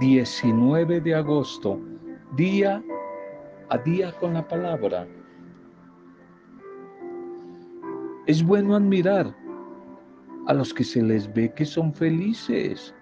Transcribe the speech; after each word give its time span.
19 0.00 1.00
de 1.00 1.14
agosto, 1.14 1.80
día 2.36 2.84
a 3.70 3.78
día 3.78 4.12
con 4.12 4.34
la 4.34 4.46
palabra. 4.46 5.06
Es 8.26 8.44
bueno 8.44 8.76
admirar 8.76 9.34
a 10.48 10.52
los 10.52 10.74
que 10.74 10.84
se 10.84 11.02
les 11.02 11.32
ve 11.32 11.50
que 11.54 11.64
son 11.64 11.94
felices, 11.94 12.94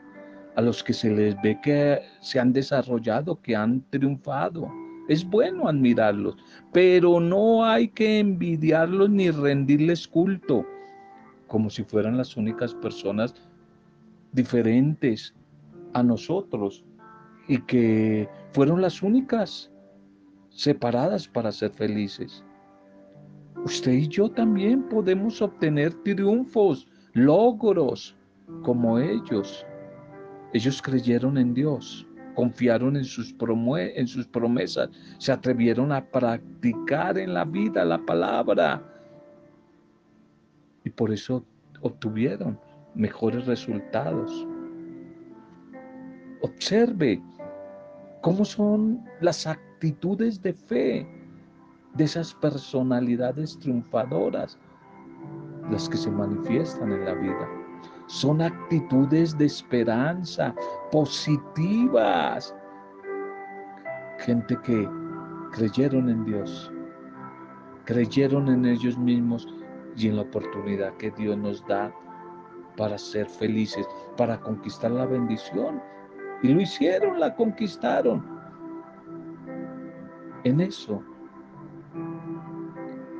a 0.55 0.63
los 0.63 0.85
que 0.85 0.93
se 0.93 1.11
les 1.11 1.35
ve 1.43 1.59
que 1.65 2.01
se 2.21 2.39
han 2.39 2.53
desarrollado, 2.53 3.43
que 3.43 3.57
han 3.57 3.83
triunfado. 3.91 4.71
Es 5.09 5.29
bueno 5.29 5.67
admirarlos, 5.67 6.37
pero 6.73 7.19
no 7.19 7.65
hay 7.65 7.89
que 7.89 8.21
envidiarlos 8.21 9.11
ni 9.11 9.33
rendirles 9.33 10.07
culto, 10.07 10.65
como 11.49 11.69
si 11.71 11.83
fueran 11.83 12.17
las 12.17 12.37
únicas 12.37 12.73
personas 12.73 13.35
diferentes 14.31 15.35
a 15.95 16.03
nosotros 16.03 16.85
y 17.49 17.59
que 17.63 18.29
fueron 18.53 18.83
las 18.83 19.03
únicas 19.03 19.71
separadas 20.51 21.27
para 21.27 21.51
ser 21.51 21.71
felices. 21.71 22.45
Usted 23.65 23.93
y 23.93 24.09
yo 24.09 24.31
también 24.31 24.83
podemos 24.89 25.41
obtener 25.41 25.95
triunfos, 26.03 26.87
logros 27.13 28.17
como 28.63 28.99
ellos. 28.99 29.65
Ellos 30.53 30.83
creyeron 30.83 31.39
en 31.39 31.55
Dios, 31.55 32.07
confiaron 32.35 32.97
en 32.97 33.05
sus, 33.05 33.35
en 33.41 34.07
sus 34.07 34.27
promesas, 34.27 34.91
se 35.19 35.33
atrevieron 35.33 35.93
a 35.93 36.05
practicar 36.05 37.19
en 37.19 37.35
la 37.35 37.45
vida 37.45 37.85
la 37.85 37.99
palabra. 37.99 38.83
Y 40.85 40.91
por 40.91 41.13
eso 41.13 41.45
obtuvieron 41.81 42.59
mejores 42.95 43.47
resultados. 43.47 44.47
Observe 46.45 47.23
cómo 48.21 48.45
son 48.45 49.03
las 49.23 49.47
actitudes 49.47 50.43
de 50.43 50.53
fe 50.53 51.09
de 51.95 52.05
esas 52.05 52.35
personalidades 52.35 53.59
triunfadoras, 53.61 54.59
las 55.71 55.89
que 55.89 55.97
se 55.97 56.11
manifiestan 56.11 56.93
en 56.93 57.07
la 57.07 57.15
vida. 57.15 57.49
Son 58.09 58.43
actitudes 58.43 59.39
de 59.39 59.47
esperanza, 59.47 60.55
positivas. 60.93 62.55
Gente 64.19 64.55
que 64.65 64.87
creyeron 65.53 66.11
en 66.11 66.27
Dios, 66.27 66.71
creyeron 67.87 68.51
en 68.51 68.67
ellos 68.67 68.99
mismos 68.99 69.49
y 69.97 70.09
en 70.09 70.17
la 70.17 70.23
oportunidad 70.23 70.95
que 70.99 71.11
Dios 71.13 71.39
nos 71.39 71.67
da 71.69 71.91
para 72.77 72.99
ser 72.99 73.31
felices, 73.31 73.87
para 74.19 74.39
conquistar 74.39 74.91
la 74.91 75.07
bendición. 75.07 75.94
Y 76.45 76.49
lo 76.53 76.61
hicieron, 76.61 77.19
la 77.19 77.35
conquistaron. 77.35 78.23
En 80.45 80.61
eso 80.61 81.03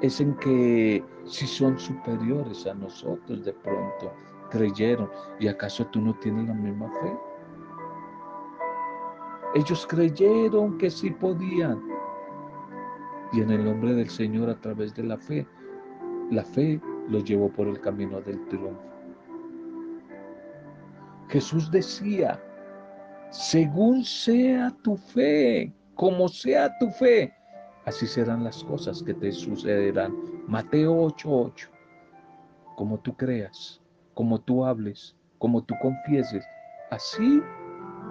es 0.03 0.21
en 0.21 0.35
que 0.35 1.03
si 1.25 1.47
son 1.47 1.79
superiores 1.79 2.67
a 2.67 2.75
nosotros 2.75 3.43
de 3.43 3.55
pronto, 3.55 4.13
creyeron, 4.51 5.09
¿y 5.41 5.49
acaso 5.49 5.87
tú 5.87 6.03
no 6.03 6.13
tienes 6.17 6.49
la 6.49 6.53
misma 6.53 6.91
fe? 7.01 7.17
Ellos 9.55 9.87
creyeron 9.87 10.77
que 10.77 10.91
sí 10.91 11.09
podían. 11.09 11.83
Y 13.33 13.41
en 13.41 13.51
el 13.53 13.65
nombre 13.65 13.95
del 13.95 14.11
Señor, 14.11 14.51
a 14.51 14.61
través 14.61 14.95
de 14.95 15.03
la 15.03 15.17
fe, 15.17 15.47
la 16.31 16.45
fe 16.45 16.79
los 17.09 17.25
llevó 17.25 17.49
por 17.49 17.69
el 17.69 17.81
camino 17.81 18.21
del 18.21 18.47
triunfo. 18.49 18.83
Jesús 21.31 21.71
decía, 21.71 22.39
según 23.35 24.05
sea 24.05 24.71
tu 24.83 24.97
fe, 24.97 25.73
como 25.97 26.29
sea 26.29 26.73
tu 26.79 26.89
fe, 26.91 27.35
así 27.85 28.07
serán 28.07 28.45
las 28.45 28.63
cosas 28.63 29.03
que 29.03 29.13
te 29.13 29.33
sucederán. 29.33 30.15
Mateo 30.47 30.95
8:8. 30.95 31.69
Como 32.77 33.01
tú 33.01 33.17
creas, 33.17 33.83
como 34.15 34.41
tú 34.41 34.65
hables, 34.65 35.17
como 35.39 35.65
tú 35.65 35.75
confieses, 35.83 36.45
así, 36.93 37.43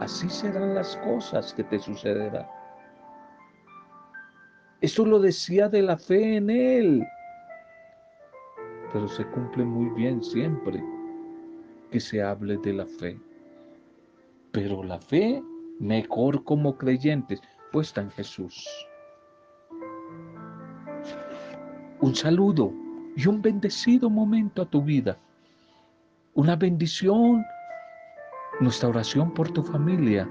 así 0.02 0.30
serán 0.30 0.76
las 0.76 0.98
cosas 0.98 1.54
que 1.54 1.64
te 1.64 1.80
sucederán. 1.80 2.46
Eso 4.82 5.06
lo 5.06 5.20
decía 5.20 5.70
de 5.70 5.84
la 5.84 5.98
fe 5.98 6.36
en 6.36 6.50
Él. 6.50 7.08
Pero 8.92 9.08
se 9.08 9.26
cumple 9.28 9.64
muy 9.64 9.90
bien 9.92 10.22
siempre 10.22 10.84
que 11.92 12.02
se 12.02 12.22
hable 12.22 12.58
de 12.58 12.74
la 12.74 12.86
fe. 12.86 13.18
Pero 14.54 14.84
la 14.84 15.00
fe, 15.00 15.44
mejor 15.80 16.44
como 16.44 16.78
creyentes, 16.78 17.42
puesta 17.72 18.02
en 18.02 18.12
Jesús. 18.12 18.64
Un 22.02 22.14
saludo 22.16 22.72
y 23.16 23.28
un 23.28 23.42
bendecido 23.42 24.12
momento 24.12 24.62
a 24.62 24.70
tu 24.70 24.84
vida. 24.84 25.18
Una 26.36 26.56
bendición, 26.56 27.44
nuestra 28.60 28.90
oración 28.90 29.34
por 29.34 29.50
tu 29.52 29.64
familia, 29.64 30.30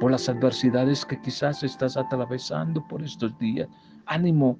por 0.00 0.10
las 0.10 0.28
adversidades 0.28 1.04
que 1.04 1.20
quizás 1.20 1.62
estás 1.62 1.96
atravesando 1.96 2.84
por 2.88 3.02
estos 3.02 3.38
días. 3.38 3.68
Ánimo, 4.06 4.58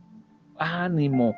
ánimo. 0.57 1.35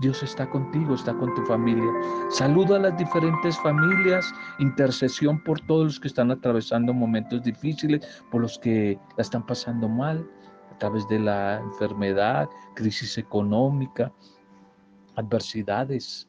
Dios 0.00 0.22
está 0.22 0.48
contigo, 0.48 0.94
está 0.94 1.12
con 1.14 1.34
tu 1.34 1.44
familia. 1.44 1.92
Saludo 2.30 2.76
a 2.76 2.78
las 2.78 2.96
diferentes 2.96 3.58
familias, 3.58 4.32
intercesión 4.58 5.42
por 5.44 5.60
todos 5.60 5.84
los 5.84 6.00
que 6.00 6.08
están 6.08 6.30
atravesando 6.30 6.94
momentos 6.94 7.42
difíciles, 7.42 8.06
por 8.30 8.40
los 8.40 8.58
que 8.58 8.98
la 9.16 9.22
están 9.22 9.44
pasando 9.44 9.88
mal, 9.88 10.26
a 10.72 10.78
través 10.78 11.06
de 11.08 11.18
la 11.18 11.60
enfermedad, 11.60 12.48
crisis 12.74 13.18
económica, 13.18 14.10
adversidades, 15.16 16.26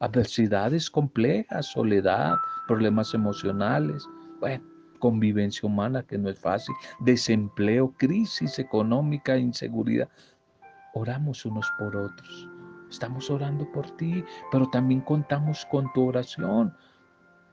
adversidades 0.00 0.90
complejas, 0.90 1.66
soledad, 1.66 2.36
problemas 2.68 3.14
emocionales, 3.14 4.06
bueno, 4.38 4.62
convivencia 4.98 5.66
humana 5.66 6.02
que 6.02 6.18
no 6.18 6.28
es 6.28 6.38
fácil, 6.38 6.74
desempleo, 7.00 7.94
crisis 7.96 8.58
económica, 8.58 9.38
inseguridad. 9.38 10.10
Oramos 10.92 11.44
unos 11.46 11.66
por 11.78 11.96
otros. 11.96 12.53
Estamos 12.94 13.28
orando 13.28 13.66
por 13.72 13.90
ti, 13.96 14.24
pero 14.52 14.70
también 14.70 15.00
contamos 15.00 15.66
con 15.66 15.92
tu 15.94 16.06
oración 16.06 16.72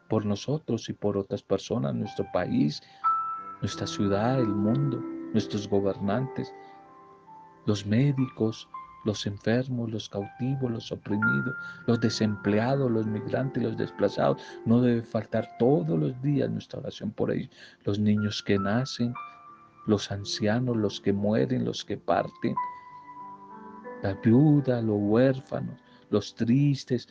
por 0.07 0.23
nosotros 0.23 0.87
y 0.87 0.93
por 0.93 1.17
otras 1.17 1.41
personas, 1.41 1.95
nuestro 1.95 2.27
país, 2.31 2.79
nuestra 3.59 3.87
ciudad, 3.87 4.39
el 4.39 4.49
mundo, 4.49 5.01
nuestros 5.33 5.67
gobernantes, 5.67 6.53
los 7.65 7.87
médicos, 7.87 8.69
los 9.03 9.25
enfermos, 9.25 9.89
los 9.89 10.09
cautivos, 10.09 10.69
los 10.69 10.91
oprimidos, 10.91 11.55
los 11.87 11.99
desempleados, 11.99 12.91
los 12.91 13.07
migrantes, 13.07 13.63
los 13.63 13.75
desplazados. 13.75 14.39
No 14.65 14.79
debe 14.79 15.01
faltar 15.01 15.49
todos 15.57 15.97
los 15.97 16.21
días 16.21 16.51
nuestra 16.51 16.81
oración 16.81 17.09
por 17.09 17.31
ellos. 17.31 17.49
Los 17.83 17.97
niños 17.97 18.43
que 18.43 18.59
nacen, 18.59 19.11
los 19.87 20.11
ancianos, 20.11 20.77
los 20.77 21.01
que 21.01 21.13
mueren, 21.13 21.65
los 21.65 21.83
que 21.83 21.97
parten, 21.97 22.53
la 24.01 24.13
viuda, 24.15 24.81
los 24.81 24.97
huérfanos, 24.99 25.79
los 26.09 26.33
tristes. 26.35 27.07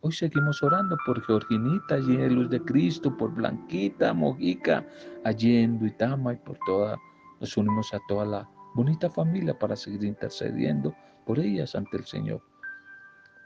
Hoy 0.00 0.12
seguimos 0.12 0.62
orando 0.62 0.96
por 1.04 1.20
Georginita, 1.22 1.96
allí 1.96 2.14
en 2.16 2.34
Luz 2.34 2.50
de 2.50 2.60
Cristo, 2.60 3.16
por 3.16 3.34
Blanquita, 3.34 4.12
Mojica, 4.12 4.86
allí 5.24 5.56
en 5.56 5.78
Duitama 5.78 6.34
y 6.34 6.36
por 6.36 6.58
toda, 6.66 6.96
nos 7.40 7.56
unimos 7.56 7.92
a 7.92 7.98
toda 8.08 8.24
la 8.24 8.48
bonita 8.74 9.10
familia 9.10 9.58
para 9.58 9.74
seguir 9.74 10.04
intercediendo 10.04 10.94
por 11.24 11.38
ellas 11.38 11.74
ante 11.74 11.96
el 11.96 12.04
Señor. 12.04 12.42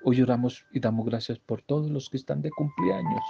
Hoy 0.05 0.21
oramos 0.23 0.65
y 0.73 0.81
damos 0.81 1.07
gracias 1.07 1.39
por 1.39 1.63
todos 1.63 1.91
los 1.91 2.09
que 2.11 2.17
están 2.17 2.43
de 2.43 2.51
cumpleaños 2.51 3.23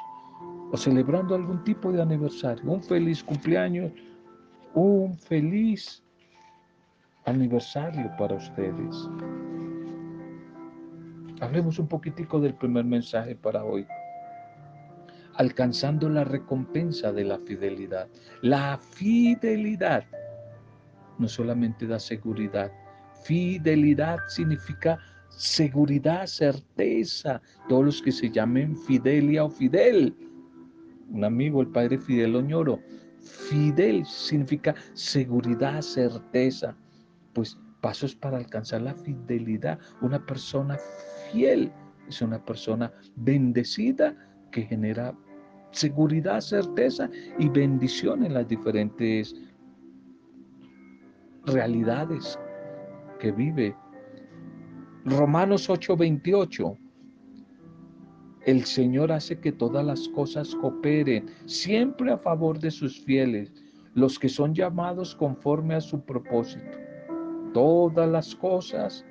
o 0.73 0.77
celebrando 0.77 1.35
algún 1.35 1.63
tipo 1.65 1.93
de 1.93 2.01
aniversario. 2.01 2.71
Un 2.71 2.83
feliz 2.83 3.23
cumpleaños, 3.23 3.93
un 4.75 5.17
feliz 5.19 6.03
aniversario 7.25 8.11
para 8.19 8.37
ustedes. 8.37 9.09
Hablemos 11.41 11.79
un 11.79 11.89
poquitico 11.89 12.41
del 12.41 12.55
primer 12.55 12.85
mensaje 12.85 13.35
para 13.35 13.65
hoy. 13.65 13.87
Alcanzando 15.35 16.09
la 16.09 16.25
recompensa 16.25 17.13
de 17.13 17.25
la 17.25 17.39
fidelidad. 17.39 18.09
La 18.43 18.79
fidelidad 18.79 20.05
no 21.19 21.29
solamente 21.29 21.87
da 21.87 21.99
seguridad. 21.99 22.71
Fidelidad 23.25 24.19
significa 24.29 24.99
seguridad, 25.31 26.27
certeza. 26.27 27.41
Todos 27.69 27.85
los 27.85 28.03
que 28.03 28.13
se 28.13 28.31
llamen 28.31 28.77
Fidelia 28.77 29.45
o 29.45 29.51
Fidel. 29.51 30.15
Un 31.11 31.25
amigo, 31.25 31.63
el 31.63 31.69
padre 31.69 31.99
Fidel 31.99 32.37
Oñoro. 32.37 32.81
Fidel 33.19 34.05
significa 34.05 34.75
seguridad, 34.95 35.81
certeza 35.81 36.77
pues 37.33 37.59
pasos 37.81 38.15
para 38.15 38.37
alcanzar 38.37 38.83
la 38.83 38.95
fidelidad. 38.95 39.79
Una 40.01 40.25
persona 40.25 40.79
fiel 41.31 41.73
es 42.09 42.21
una 42.23 42.45
persona 42.45 42.93
bendecida 43.17 44.15
que 44.51 44.63
genera 44.63 45.17
seguridad, 45.71 46.41
certeza 46.41 47.09
y 47.39 47.49
bendición 47.49 48.25
en 48.25 48.35
las 48.35 48.49
diferentes 48.49 49.35
realidades 51.47 52.39
que 53.19 53.33
vive. 53.33 53.77
Romanos 55.05 55.69
8:28. 55.71 56.77
El 58.47 58.65
Señor 58.65 59.13
hace 59.13 59.39
que 59.39 59.53
todas 59.53 59.85
las 59.85 60.09
cosas 60.09 60.55
cooperen 60.57 61.27
siempre 61.47 62.11
a 62.11 62.19
favor 62.19 62.59
de 62.59 62.71
sus 62.71 63.05
fieles, 63.05 63.53
los 63.95 64.19
que 64.19 64.29
son 64.29 64.55
llamados 64.55 65.15
conforme 65.15 65.75
a 65.75 65.81
su 65.81 66.03
propósito. 66.05 66.90
Todas 67.53 68.09
las 68.09 68.35
cosas 68.37 69.05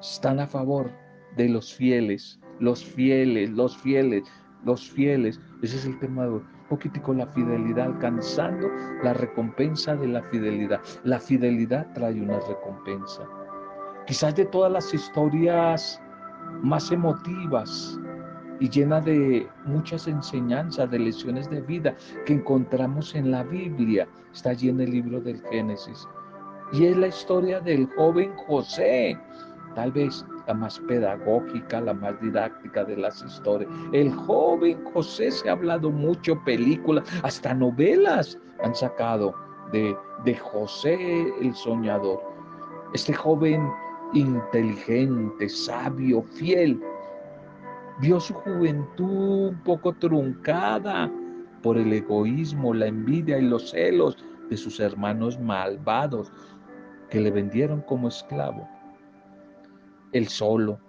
están 0.00 0.40
a 0.40 0.46
favor 0.46 0.90
de 1.36 1.48
los 1.48 1.74
fieles, 1.74 2.40
los 2.58 2.84
fieles, 2.84 3.50
los 3.50 3.76
fieles, 3.76 4.24
los 4.64 4.90
fieles. 4.90 5.40
Ese 5.62 5.76
es 5.76 5.86
el 5.86 5.98
tema 6.00 6.24
de 6.24 6.30
hoy. 6.30 6.42
Poquitico 6.68 7.14
la 7.14 7.28
fidelidad, 7.28 7.86
alcanzando 7.86 8.68
la 9.04 9.14
recompensa 9.14 9.94
de 9.94 10.08
la 10.08 10.22
fidelidad. 10.24 10.80
La 11.04 11.20
fidelidad 11.20 11.92
trae 11.94 12.20
una 12.20 12.40
recompensa. 12.40 13.22
Quizás 14.06 14.34
de 14.34 14.46
todas 14.46 14.72
las 14.72 14.92
historias 14.92 16.00
más 16.62 16.90
emotivas 16.90 18.00
y 18.58 18.68
llenas 18.68 19.04
de 19.04 19.48
muchas 19.64 20.08
enseñanzas, 20.08 20.90
de 20.90 20.98
lecciones 20.98 21.48
de 21.50 21.60
vida 21.60 21.94
que 22.24 22.34
encontramos 22.34 23.14
en 23.14 23.30
la 23.30 23.44
Biblia, 23.44 24.08
está 24.32 24.50
allí 24.50 24.68
en 24.68 24.80
el 24.80 24.90
libro 24.90 25.20
del 25.20 25.40
Génesis. 25.50 26.08
Y 26.72 26.86
es 26.86 26.96
la 26.96 27.08
historia 27.08 27.60
del 27.60 27.86
joven 27.96 28.34
José, 28.46 29.16
tal 29.74 29.92
vez 29.92 30.24
la 30.46 30.54
más 30.54 30.78
pedagógica, 30.80 31.80
la 31.80 31.94
más 31.94 32.20
didáctica 32.20 32.84
de 32.84 32.96
las 32.96 33.22
historias. 33.22 33.70
El 33.92 34.12
joven 34.12 34.82
José 34.92 35.30
se 35.30 35.48
ha 35.48 35.52
hablado 35.52 35.90
mucho, 35.90 36.42
películas, 36.44 37.04
hasta 37.22 37.54
novelas 37.54 38.38
han 38.62 38.74
sacado 38.74 39.34
de, 39.72 39.96
de 40.24 40.34
José 40.34 41.32
el 41.40 41.54
soñador. 41.54 42.20
Este 42.94 43.12
joven 43.12 43.68
inteligente, 44.14 45.48
sabio, 45.48 46.22
fiel, 46.22 46.80
vio 48.00 48.20
su 48.20 48.34
juventud 48.34 49.48
un 49.50 49.62
poco 49.64 49.92
truncada 49.92 51.10
por 51.62 51.78
el 51.78 51.92
egoísmo, 51.92 52.74
la 52.74 52.86
envidia 52.86 53.38
y 53.38 53.42
los 53.42 53.70
celos 53.70 54.16
de 54.48 54.56
sus 54.56 54.78
hermanos 54.78 55.40
malvados 55.40 56.32
que 57.10 57.20
le 57.20 57.30
vendieron 57.30 57.80
como 57.82 58.08
esclavo. 58.08 58.68
Él 60.12 60.28
solo, 60.28 60.80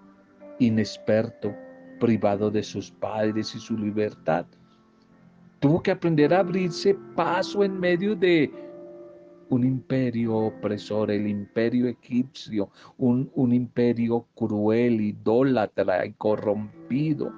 inexperto, 0.59 1.53
privado 1.99 2.51
de 2.51 2.63
sus 2.63 2.91
padres 2.91 3.55
y 3.55 3.59
su 3.59 3.77
libertad, 3.77 4.45
tuvo 5.59 5.81
que 5.81 5.91
aprender 5.91 6.33
a 6.33 6.39
abrirse 6.39 6.95
paso 7.15 7.63
en 7.63 7.79
medio 7.79 8.15
de 8.15 8.51
un 9.49 9.63
imperio 9.63 10.35
opresor, 10.35 11.09
el 11.09 11.27
imperio 11.27 11.87
egipcio, 11.87 12.69
un, 12.97 13.31
un 13.35 13.53
imperio 13.53 14.27
cruel, 14.35 14.99
idólatra 15.01 16.05
y 16.05 16.13
corrompido. 16.13 17.31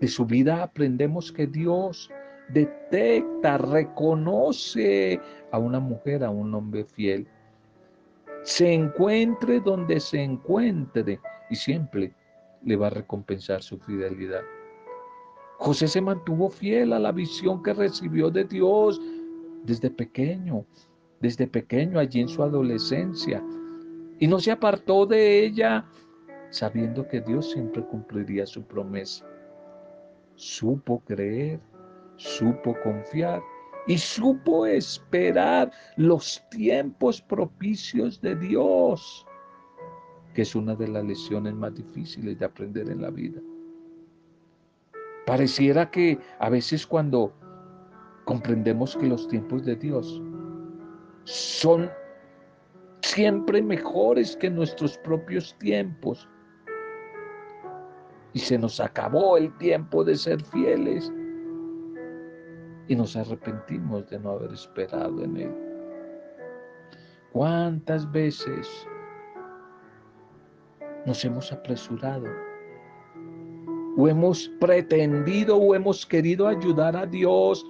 De 0.00 0.08
su 0.08 0.24
vida 0.24 0.62
aprendemos 0.62 1.32
que 1.32 1.46
Dios 1.46 2.10
detecta, 2.52 3.58
reconoce 3.58 5.20
a 5.50 5.58
una 5.58 5.80
mujer, 5.80 6.24
a 6.24 6.30
un 6.30 6.54
hombre 6.54 6.84
fiel. 6.84 7.26
Se 8.42 8.72
encuentre 8.72 9.60
donde 9.60 10.00
se 10.00 10.22
encuentre 10.22 11.20
y 11.50 11.56
siempre 11.56 12.14
le 12.62 12.76
va 12.76 12.88
a 12.88 12.90
recompensar 12.90 13.62
su 13.62 13.78
fidelidad. 13.78 14.42
José 15.58 15.88
se 15.88 16.00
mantuvo 16.00 16.48
fiel 16.48 16.92
a 16.92 16.98
la 16.98 17.12
visión 17.12 17.62
que 17.62 17.74
recibió 17.74 18.30
de 18.30 18.44
Dios 18.44 19.00
desde 19.64 19.90
pequeño, 19.90 20.64
desde 21.20 21.46
pequeño 21.46 21.98
allí 21.98 22.20
en 22.20 22.28
su 22.28 22.42
adolescencia. 22.42 23.44
Y 24.18 24.26
no 24.26 24.38
se 24.40 24.52
apartó 24.52 25.04
de 25.04 25.44
ella 25.44 25.84
sabiendo 26.50 27.06
que 27.06 27.20
Dios 27.20 27.50
siempre 27.50 27.82
cumpliría 27.84 28.46
su 28.46 28.62
promesa. 28.62 29.26
Supo 30.34 31.00
creer, 31.00 31.60
supo 32.20 32.76
confiar 32.82 33.42
y 33.86 33.96
supo 33.96 34.66
esperar 34.66 35.72
los 35.96 36.42
tiempos 36.50 37.22
propicios 37.22 38.20
de 38.20 38.36
Dios, 38.36 39.26
que 40.34 40.42
es 40.42 40.54
una 40.54 40.74
de 40.74 40.88
las 40.88 41.04
lecciones 41.04 41.54
más 41.54 41.74
difíciles 41.74 42.38
de 42.38 42.44
aprender 42.44 42.90
en 42.90 43.00
la 43.00 43.10
vida. 43.10 43.40
Pareciera 45.26 45.90
que 45.90 46.18
a 46.38 46.50
veces 46.50 46.86
cuando 46.86 47.32
comprendemos 48.24 48.96
que 48.96 49.06
los 49.06 49.26
tiempos 49.28 49.64
de 49.64 49.76
Dios 49.76 50.20
son 51.24 51.90
siempre 53.00 53.62
mejores 53.62 54.36
que 54.36 54.50
nuestros 54.50 54.98
propios 54.98 55.56
tiempos. 55.58 56.28
Y 58.34 58.40
se 58.40 58.58
nos 58.58 58.78
acabó 58.78 59.36
el 59.36 59.56
tiempo 59.58 60.04
de 60.04 60.16
ser 60.16 60.42
fieles 60.44 61.10
y 62.90 62.96
nos 62.96 63.14
arrepentimos 63.14 64.10
de 64.10 64.18
no 64.18 64.30
haber 64.30 64.52
esperado 64.52 65.22
en 65.22 65.36
Él. 65.36 65.54
¿Cuántas 67.32 68.10
veces 68.10 68.68
nos 71.06 71.24
hemos 71.24 71.52
apresurado? 71.52 72.26
O 73.96 74.08
hemos 74.08 74.48
pretendido 74.58 75.56
o 75.56 75.72
hemos 75.76 76.04
querido 76.04 76.48
ayudar 76.48 76.96
a 76.96 77.06
Dios 77.06 77.64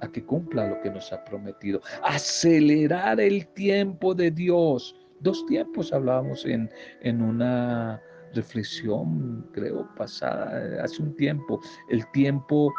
a 0.00 0.08
que 0.08 0.22
cumpla 0.22 0.68
lo 0.68 0.80
que 0.82 0.90
nos 0.90 1.10
ha 1.10 1.24
prometido. 1.24 1.80
Acelerar 2.02 3.18
el 3.20 3.46
tiempo 3.54 4.14
de 4.14 4.30
Dios. 4.30 4.94
Dos 5.20 5.46
tiempos 5.46 5.90
hablábamos 5.90 6.44
en, 6.44 6.70
en 7.00 7.22
una 7.22 7.98
reflexión, 8.34 9.48
creo, 9.52 9.88
pasada, 9.96 10.84
hace 10.84 11.02
un 11.02 11.16
tiempo. 11.16 11.62
El 11.88 12.06
tiempo 12.12 12.70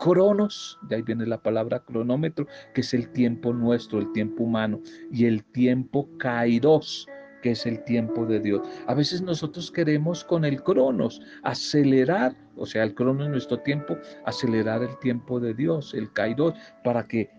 cronos, 0.00 0.78
de 0.88 0.96
ahí 0.96 1.02
viene 1.02 1.26
la 1.26 1.40
palabra 1.40 1.84
cronómetro, 1.84 2.46
que 2.74 2.80
es 2.80 2.94
el 2.94 3.10
tiempo 3.10 3.52
nuestro, 3.52 3.98
el 4.00 4.10
tiempo 4.12 4.44
humano, 4.44 4.80
y 5.12 5.26
el 5.26 5.44
tiempo 5.44 6.08
kairos, 6.18 7.06
que 7.42 7.52
es 7.52 7.66
el 7.66 7.84
tiempo 7.84 8.24
de 8.26 8.40
Dios. 8.40 8.66
A 8.86 8.94
veces 8.94 9.22
nosotros 9.22 9.70
queremos 9.70 10.24
con 10.24 10.44
el 10.44 10.62
cronos 10.62 11.20
acelerar, 11.42 12.34
o 12.56 12.66
sea, 12.66 12.82
el 12.82 12.94
cronos 12.94 13.28
nuestro 13.28 13.60
tiempo, 13.60 13.96
acelerar 14.24 14.82
el 14.82 14.98
tiempo 14.98 15.38
de 15.38 15.54
Dios, 15.54 15.94
el 15.94 16.10
kairos, 16.12 16.54
para 16.82 17.06
que 17.06 17.30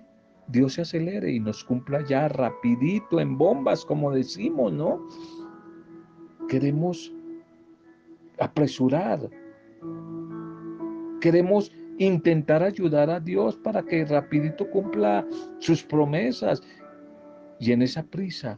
Dios 0.47 0.73
se 0.73 0.81
acelere 0.81 1.31
y 1.31 1.39
nos 1.39 1.63
cumpla 1.63 2.05
ya 2.05 2.27
rapidito 2.27 3.19
en 3.19 3.37
bombas, 3.37 3.85
como 3.85 4.11
decimos, 4.11 4.71
¿no? 4.71 5.07
Queremos 6.47 7.11
apresurar. 8.39 9.29
Queremos 11.21 11.71
intentar 12.05 12.63
ayudar 12.63 13.09
a 13.09 13.19
Dios 13.19 13.55
para 13.57 13.83
que 13.83 14.05
rapidito 14.05 14.69
cumpla 14.69 15.25
sus 15.59 15.83
promesas. 15.83 16.61
Y 17.59 17.71
en 17.71 17.83
esa 17.83 18.01
prisa 18.03 18.57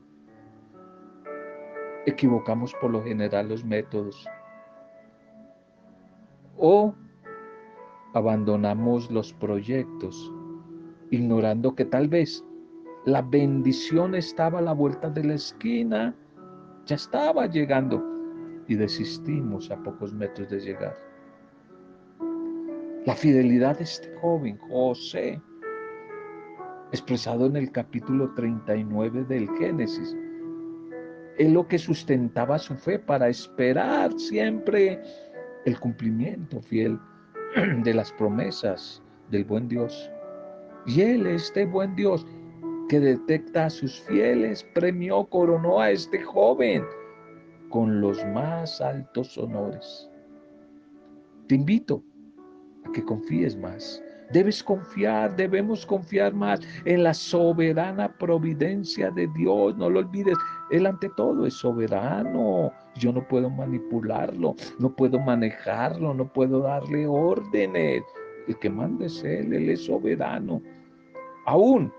equivocamos 2.05 2.73
por 2.79 2.91
lo 2.91 3.03
general 3.03 3.49
los 3.49 3.65
métodos. 3.65 4.25
O 6.57 6.95
abandonamos 8.13 9.11
los 9.11 9.33
proyectos, 9.33 10.31
ignorando 11.11 11.75
que 11.75 11.83
tal 11.83 12.07
vez 12.07 12.45
la 13.05 13.21
bendición 13.21 14.15
estaba 14.15 14.59
a 14.59 14.61
la 14.61 14.73
vuelta 14.73 15.09
de 15.09 15.23
la 15.23 15.33
esquina, 15.33 16.15
ya 16.85 16.95
estaba 16.95 17.47
llegando 17.47 18.01
y 18.67 18.75
desistimos 18.75 19.69
a 19.69 19.83
pocos 19.83 20.13
metros 20.13 20.49
de 20.49 20.59
llegar. 20.59 21.12
La 23.05 23.15
fidelidad 23.15 23.79
de 23.79 23.83
este 23.83 24.15
joven, 24.21 24.57
José, 24.59 25.41
expresado 26.93 27.47
en 27.47 27.57
el 27.57 27.69
capítulo 27.69 28.33
39 28.33 29.25
del 29.25 29.49
Génesis, 29.57 30.15
es 31.37 31.51
lo 31.51 31.67
que 31.67 31.77
sustentaba 31.77 32.57
su 32.57 32.75
fe 32.75 32.97
para 32.99 33.27
esperar 33.27 34.17
siempre 34.17 35.01
el 35.65 35.77
cumplimiento 35.81 36.61
fiel 36.61 36.97
de 37.83 37.93
las 37.93 38.13
promesas 38.13 39.03
del 39.29 39.43
buen 39.43 39.67
Dios. 39.67 40.09
Y 40.85 41.01
Él, 41.01 41.27
este 41.27 41.65
buen 41.65 41.97
Dios, 41.97 42.25
que 42.87 43.01
detecta 43.01 43.65
a 43.65 43.69
sus 43.69 43.99
fieles, 44.03 44.65
premió, 44.73 45.25
coronó 45.25 45.81
a 45.81 45.91
este 45.91 46.21
joven 46.21 46.85
con 47.67 47.99
los 47.99 48.25
más 48.27 48.79
altos 48.79 49.37
honores. 49.37 50.09
Te 51.47 51.55
invito 51.55 52.01
a 52.85 52.91
que 52.91 53.03
confíes 53.03 53.55
más. 53.55 54.01
Debes 54.31 54.63
confiar, 54.63 55.35
debemos 55.35 55.85
confiar 55.85 56.33
más 56.33 56.59
en 56.85 57.03
la 57.03 57.13
soberana 57.13 58.11
providencia 58.17 59.11
de 59.11 59.27
Dios. 59.35 59.77
No 59.77 59.89
lo 59.89 59.99
olvides, 59.99 60.37
Él 60.71 60.87
ante 60.87 61.09
todo 61.09 61.45
es 61.45 61.53
soberano. 61.53 62.71
Yo 62.95 63.11
no 63.11 63.27
puedo 63.27 63.49
manipularlo, 63.49 64.55
no 64.79 64.95
puedo 64.95 65.19
manejarlo, 65.19 66.13
no 66.13 66.31
puedo 66.31 66.61
darle 66.61 67.05
órdenes. 67.05 68.01
El 68.47 68.57
que 68.57 68.69
manda 68.69 69.05
es 69.05 69.23
Él, 69.23 69.53
Él 69.53 69.69
es 69.69 69.85
soberano. 69.85 70.61
Aún 71.45 71.93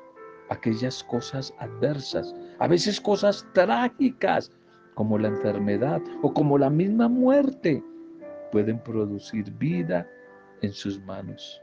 aquellas 0.49 1.05
cosas 1.05 1.55
adversas, 1.59 2.35
a 2.59 2.67
veces 2.67 3.01
cosas 3.01 3.47
trágicas, 3.53 4.51
como 4.95 5.19
la 5.19 5.29
enfermedad 5.29 6.01
o 6.23 6.33
como 6.33 6.59
la 6.59 6.71
misma 6.71 7.09
muerte, 7.09 7.83
pueden 8.53 8.79
producir 8.79 9.51
vida 9.53 10.07
en 10.65 10.73
sus 10.73 11.01
manos. 11.03 11.63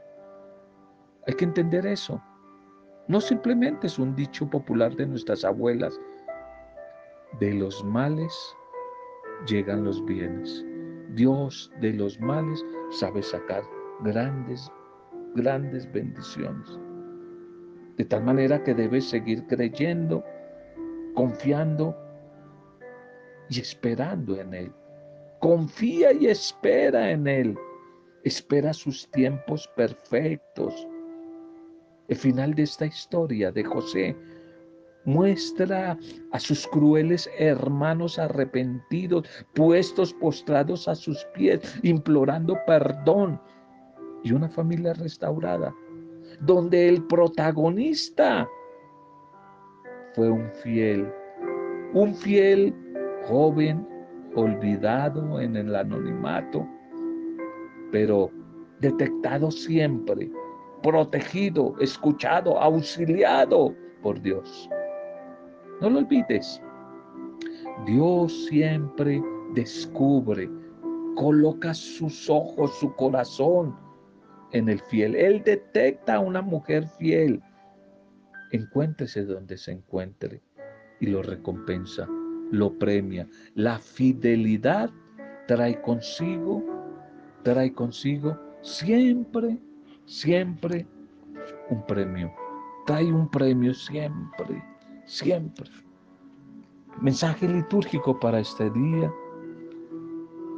Hay 1.26 1.34
que 1.34 1.44
entender 1.44 1.86
eso. 1.86 2.22
No 3.08 3.20
simplemente 3.20 3.86
es 3.86 3.98
un 3.98 4.14
dicho 4.14 4.48
popular 4.48 4.94
de 4.96 5.06
nuestras 5.06 5.44
abuelas. 5.44 6.00
De 7.40 7.52
los 7.54 7.84
males 7.84 8.32
llegan 9.46 9.84
los 9.84 10.04
bienes. 10.04 10.64
Dios 11.14 11.70
de 11.80 11.92
los 11.92 12.18
males 12.20 12.64
sabe 12.90 13.22
sacar 13.22 13.62
grandes, 14.02 14.70
grandes 15.34 15.90
bendiciones. 15.92 16.78
De 17.96 18.04
tal 18.04 18.24
manera 18.24 18.62
que 18.62 18.74
debes 18.74 19.04
seguir 19.08 19.46
creyendo, 19.46 20.24
confiando 21.14 21.96
y 23.48 23.60
esperando 23.60 24.36
en 24.40 24.54
Él. 24.54 24.72
Confía 25.40 26.12
y 26.12 26.28
espera 26.28 27.10
en 27.10 27.26
Él. 27.26 27.58
Espera 28.24 28.72
sus 28.72 29.10
tiempos 29.10 29.68
perfectos. 29.76 30.86
El 32.08 32.16
final 32.16 32.54
de 32.54 32.62
esta 32.64 32.86
historia 32.86 33.50
de 33.50 33.64
José 33.64 34.16
muestra 35.04 35.98
a 36.30 36.38
sus 36.38 36.66
crueles 36.68 37.28
hermanos 37.38 38.18
arrepentidos, 38.18 39.26
puestos 39.54 40.12
postrados 40.14 40.88
a 40.88 40.94
sus 40.94 41.24
pies, 41.34 41.60
implorando 41.82 42.56
perdón 42.66 43.40
y 44.22 44.32
una 44.32 44.48
familia 44.48 44.92
restaurada, 44.94 45.74
donde 46.40 46.88
el 46.88 47.02
protagonista 47.04 48.48
fue 50.14 50.30
un 50.30 50.50
fiel, 50.62 51.12
un 51.94 52.14
fiel 52.14 52.74
joven 53.24 53.86
olvidado 54.34 55.40
en 55.40 55.56
el 55.56 55.74
anonimato, 55.74 56.66
pero 57.92 58.30
detectado 58.80 59.52
siempre 59.52 60.28
protegido, 60.82 61.76
escuchado, 61.78 62.58
auxiliado 62.58 63.74
por 64.02 64.20
Dios. 64.20 64.68
No 65.80 65.90
lo 65.90 66.00
olvides. 66.00 66.60
Dios 67.86 68.46
siempre 68.46 69.22
descubre, 69.54 70.50
coloca 71.14 71.72
sus 71.72 72.28
ojos, 72.28 72.76
su 72.78 72.92
corazón 72.96 73.76
en 74.52 74.68
el 74.68 74.80
fiel. 74.80 75.14
Él 75.14 75.42
detecta 75.44 76.16
a 76.16 76.20
una 76.20 76.42
mujer 76.42 76.86
fiel. 76.98 77.40
Encuéntrese 78.50 79.24
donde 79.24 79.56
se 79.56 79.72
encuentre 79.72 80.42
y 81.00 81.06
lo 81.06 81.22
recompensa, 81.22 82.06
lo 82.50 82.78
premia. 82.78 83.26
La 83.54 83.78
fidelidad 83.78 84.90
trae 85.46 85.80
consigo, 85.80 86.62
trae 87.42 87.72
consigo 87.72 88.38
siempre 88.62 89.58
siempre 90.06 90.86
un 91.70 91.84
premio. 91.86 92.32
Trae 92.86 93.12
un 93.12 93.28
premio 93.28 93.72
siempre, 93.74 94.62
siempre. 95.04 95.70
Mensaje 97.00 97.48
litúrgico 97.48 98.18
para 98.18 98.40
este 98.40 98.70
día, 98.70 99.12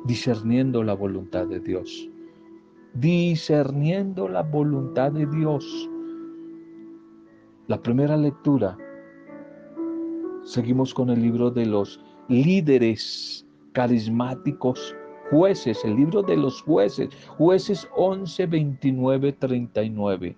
discerniendo 0.05 0.83
la 0.83 0.95
voluntad 0.95 1.47
de 1.47 1.61
Dios. 1.61 2.09
Discerniendo 2.95 4.29
la 4.29 4.43
voluntad 4.43 5.13
de 5.13 5.27
Dios. 5.27 5.89
La 7.67 7.81
primera 7.81 8.17
lectura. 8.17 8.77
Seguimos 10.45 10.93
con 10.93 11.11
el 11.11 11.23
libro 11.23 11.51
de 11.51 11.67
los 11.67 12.01
líderes 12.29 13.47
carismáticos 13.73 14.95
Jueces, 15.31 15.85
el 15.85 15.97
libro 15.97 16.23
de 16.23 16.37
los 16.37 16.63
jueces, 16.63 17.09
jueces 17.29 17.89
11, 17.97 18.47
29, 18.47 19.33
39. 19.33 20.37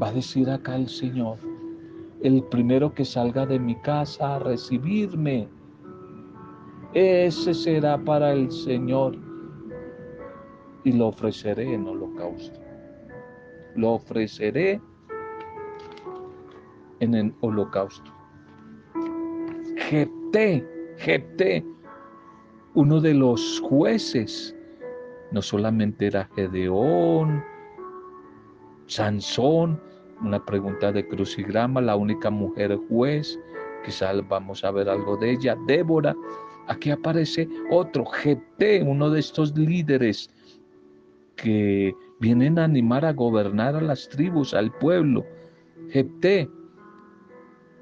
Va 0.00 0.08
a 0.08 0.12
decir 0.12 0.48
acá 0.48 0.76
el 0.76 0.88
Señor, 0.88 1.38
el 2.22 2.42
primero 2.44 2.94
que 2.94 3.04
salga 3.04 3.46
de 3.46 3.58
mi 3.58 3.74
casa 3.76 4.36
a 4.36 4.38
recibirme, 4.38 5.48
ese 6.94 7.52
será 7.52 7.98
para 7.98 8.32
el 8.32 8.50
Señor 8.50 9.16
y 10.84 10.92
lo 10.92 11.08
ofreceré 11.08 11.74
en 11.74 11.88
holocausto. 11.88 12.60
Lo 13.74 13.94
ofreceré 13.94 14.80
en 17.00 17.14
el 17.14 17.34
holocausto. 17.40 18.12
Jepté 19.76 20.73
Jepté, 20.98 21.64
uno 22.74 23.00
de 23.00 23.14
los 23.14 23.60
jueces, 23.60 24.54
no 25.30 25.42
solamente 25.42 26.06
era 26.06 26.28
Gedeón, 26.34 27.42
Sansón, 28.86 29.80
una 30.22 30.44
pregunta 30.44 30.92
de 30.92 31.06
crucigrama, 31.06 31.80
la 31.80 31.96
única 31.96 32.30
mujer 32.30 32.76
juez, 32.88 33.38
quizás 33.84 34.26
vamos 34.28 34.64
a 34.64 34.70
ver 34.70 34.88
algo 34.88 35.16
de 35.16 35.32
ella, 35.32 35.56
Débora, 35.66 36.14
aquí 36.68 36.90
aparece 36.90 37.48
otro, 37.70 38.04
Jepté, 38.06 38.82
uno 38.82 39.10
de 39.10 39.20
estos 39.20 39.56
líderes 39.56 40.30
que 41.36 41.94
vienen 42.20 42.58
a 42.58 42.64
animar 42.64 43.04
a 43.04 43.12
gobernar 43.12 43.76
a 43.76 43.80
las 43.80 44.08
tribus, 44.08 44.54
al 44.54 44.72
pueblo. 44.78 45.24
Jepté, 45.90 46.48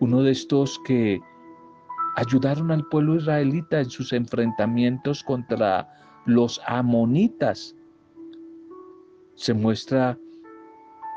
uno 0.01 0.23
de 0.23 0.33
estos 0.33 0.81
que 0.85 1.21
ayudaron 2.17 2.71
al 2.71 2.87
pueblo 2.89 3.17
israelita 3.17 3.81
en 3.81 3.91
sus 3.91 4.13
enfrentamientos 4.13 5.23
contra 5.23 5.89
los 6.27 6.61
amonitas. 6.67 7.75
Se 9.35 9.55
muestra 9.55 10.19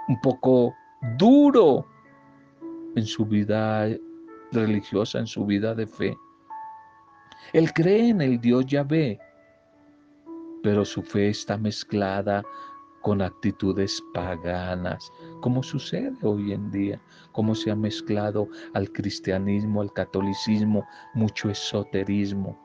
un 0.07 0.21
poco 0.21 0.73
duro 1.17 1.85
en 2.95 3.05
su 3.05 3.25
vida 3.25 3.87
religiosa, 4.51 5.19
en 5.19 5.27
su 5.27 5.45
vida 5.45 5.75
de 5.75 5.85
fe. 5.85 6.17
Él 7.53 7.71
cree 7.73 8.09
en 8.09 8.21
el 8.21 8.39
Dios 8.39 8.65
Yahvé, 8.65 9.19
pero 10.63 10.83
su 10.85 11.03
fe 11.03 11.29
está 11.29 11.57
mezclada 11.57 12.43
con 13.01 13.21
actitudes 13.21 14.01
paganas, 14.13 15.11
como 15.41 15.63
sucede 15.63 16.15
hoy 16.21 16.53
en 16.53 16.71
día, 16.71 17.01
como 17.31 17.55
se 17.55 17.71
ha 17.71 17.75
mezclado 17.75 18.49
al 18.73 18.91
cristianismo, 18.91 19.81
al 19.81 19.93
catolicismo, 19.93 20.85
mucho 21.13 21.49
esoterismo, 21.49 22.57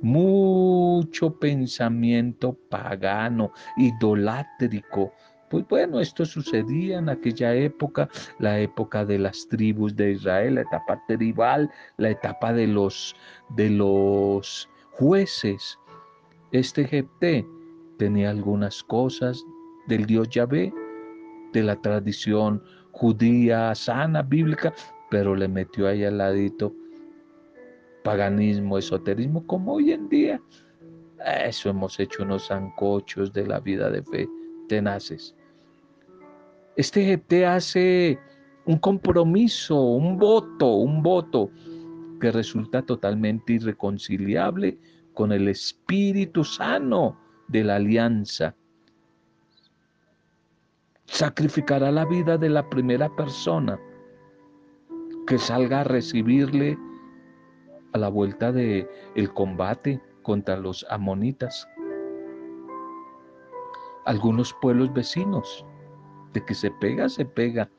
mucho 0.00 1.38
pensamiento 1.38 2.58
pagano, 2.68 3.52
idolátrico. 3.76 5.12
Pues 5.48 5.66
bueno, 5.68 6.00
esto 6.00 6.24
sucedía 6.24 6.98
en 6.98 7.08
aquella 7.08 7.54
época, 7.54 8.08
la 8.38 8.58
época 8.58 9.04
de 9.04 9.18
las 9.18 9.46
tribus 9.48 9.94
de 9.94 10.12
Israel, 10.12 10.56
la 10.56 10.62
etapa 10.62 11.02
tribal, 11.06 11.70
la 11.96 12.10
etapa 12.10 12.52
de 12.52 12.66
los, 12.66 13.14
de 13.50 13.70
los 13.70 14.68
jueces. 14.92 15.78
Este 16.52 16.84
Jepté 16.84 17.46
tenía 17.98 18.30
algunas 18.30 18.82
cosas 18.82 19.44
del 19.86 20.06
Dios 20.06 20.28
Yahvé, 20.30 20.72
de 21.54 21.62
la 21.62 21.76
tradición 21.76 22.62
judía 22.90 23.74
sana, 23.74 24.22
bíblica, 24.22 24.74
pero 25.10 25.34
le 25.34 25.48
metió 25.48 25.88
ahí 25.88 26.04
al 26.04 26.18
ladito 26.18 26.74
paganismo, 28.02 28.76
esoterismo, 28.76 29.46
como 29.46 29.74
hoy 29.74 29.92
en 29.92 30.08
día. 30.08 30.42
Eso 31.46 31.70
hemos 31.70 31.98
hecho 31.98 32.22
unos 32.22 32.48
zancochos 32.48 33.32
de 33.32 33.46
la 33.46 33.60
vida 33.60 33.88
de 33.88 34.02
fe 34.02 34.28
tenaces. 34.68 35.34
Este 36.76 37.16
GT 37.16 37.46
hace 37.46 38.18
un 38.66 38.78
compromiso, 38.78 39.80
un 39.80 40.18
voto, 40.18 40.74
un 40.74 41.02
voto 41.02 41.50
que 42.20 42.32
resulta 42.32 42.82
totalmente 42.82 43.54
irreconciliable 43.54 44.76
con 45.14 45.32
el 45.32 45.48
espíritu 45.48 46.44
sano 46.44 47.16
de 47.48 47.64
la 47.64 47.76
alianza 47.76 48.54
sacrificará 51.14 51.92
la 51.92 52.04
vida 52.04 52.36
de 52.36 52.48
la 52.48 52.68
primera 52.68 53.08
persona 53.08 53.78
que 55.28 55.38
salga 55.38 55.82
a 55.82 55.84
recibirle 55.84 56.76
a 57.92 57.98
la 57.98 58.08
vuelta 58.08 58.50
de 58.50 58.88
el 59.14 59.32
combate 59.32 60.02
contra 60.22 60.56
los 60.56 60.84
amonitas. 60.90 61.68
algunos 64.06 64.52
pueblos 64.60 64.92
vecinos. 64.92 65.64
De 66.32 66.44
que 66.44 66.52
se 66.52 66.70
pega, 66.72 67.08
se 67.08 67.24
pega. 67.24 67.70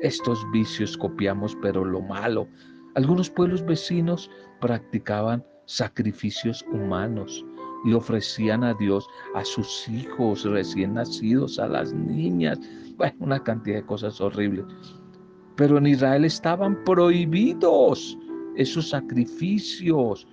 Estos 0.00 0.44
vicios 0.50 0.96
copiamos, 0.96 1.54
pero 1.60 1.84
lo 1.84 2.00
malo. 2.00 2.48
Algunos 2.94 3.28
pueblos 3.28 3.64
vecinos 3.64 4.30
practicaban 4.60 5.44
sacrificios 5.66 6.64
humanos 6.72 7.44
y 7.84 7.92
ofrecían 7.92 8.64
a 8.64 8.74
Dios 8.74 9.08
a 9.34 9.44
sus 9.44 9.88
hijos 9.88 10.44
recién 10.44 10.94
nacidos, 10.94 11.58
a 11.58 11.68
las 11.68 11.92
niñas, 11.92 12.58
bueno, 12.96 13.16
una 13.20 13.42
cantidad 13.42 13.76
de 13.76 13.86
cosas 13.86 14.20
horribles. 14.20 14.64
Pero 15.56 15.78
en 15.78 15.86
Israel 15.86 16.24
estaban 16.24 16.82
prohibidos 16.84 18.18
esos 18.56 18.90
sacrificios, 18.90 20.26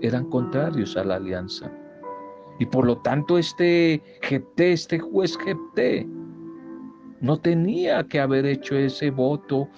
eran 0.00 0.28
contrarios 0.30 0.96
a 0.96 1.04
la 1.04 1.16
alianza. 1.16 1.70
Y 2.58 2.66
por 2.66 2.86
lo 2.86 2.98
tanto 2.98 3.38
este 3.38 4.02
Jepté, 4.22 4.72
este 4.72 4.98
juez 4.98 5.36
Jepté, 5.38 6.06
no 7.20 7.38
tenía 7.38 8.02
que 8.04 8.20
haber 8.20 8.46
hecho 8.46 8.76
ese 8.76 9.10
voto 9.10 9.68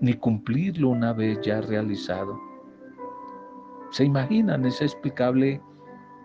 ni 0.00 0.14
cumplirlo 0.14 0.90
una 0.90 1.12
vez 1.12 1.40
ya 1.42 1.60
realizado. 1.62 2.38
¿Se 3.90 4.04
imaginan? 4.04 4.66
Es 4.66 4.82
explicable 4.82 5.60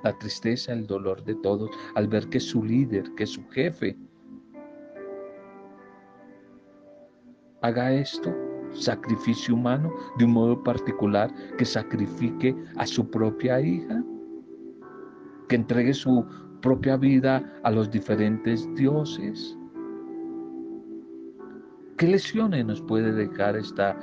la 0.03 0.17
tristeza, 0.17 0.73
el 0.73 0.87
dolor 0.87 1.23
de 1.23 1.35
todos 1.35 1.69
al 1.95 2.07
ver 2.07 2.27
que 2.29 2.39
su 2.39 2.63
líder, 2.63 3.03
que 3.15 3.25
su 3.25 3.47
jefe, 3.49 3.97
haga 7.61 7.93
esto, 7.93 8.33
sacrificio 8.71 9.55
humano, 9.55 9.91
de 10.17 10.25
un 10.25 10.31
modo 10.31 10.63
particular, 10.63 11.33
que 11.57 11.65
sacrifique 11.65 12.55
a 12.77 12.85
su 12.85 13.09
propia 13.09 13.59
hija 13.59 14.03
que 15.49 15.55
entregue 15.55 15.93
su 15.93 16.25
propia 16.61 16.95
vida 16.95 17.43
a 17.63 17.71
los 17.71 17.91
diferentes 17.91 18.73
dioses. 18.75 19.57
¿Qué 21.97 22.07
lesiones 22.07 22.65
nos 22.65 22.81
puede 22.83 23.11
dejar 23.11 23.57
esta 23.57 23.97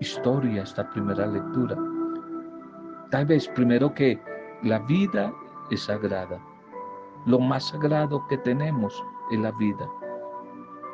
historia, 0.00 0.62
esta 0.64 0.90
primera 0.90 1.26
lectura? 1.26 1.76
Tal 3.10 3.26
vez 3.26 3.46
primero 3.48 3.94
que 3.94 4.18
la 4.62 4.78
vida 4.80 5.32
es 5.70 5.82
sagrada. 5.82 6.40
Lo 7.26 7.38
más 7.38 7.68
sagrado 7.68 8.26
que 8.28 8.38
tenemos 8.38 9.04
es 9.30 9.38
la 9.38 9.52
vida. 9.52 9.88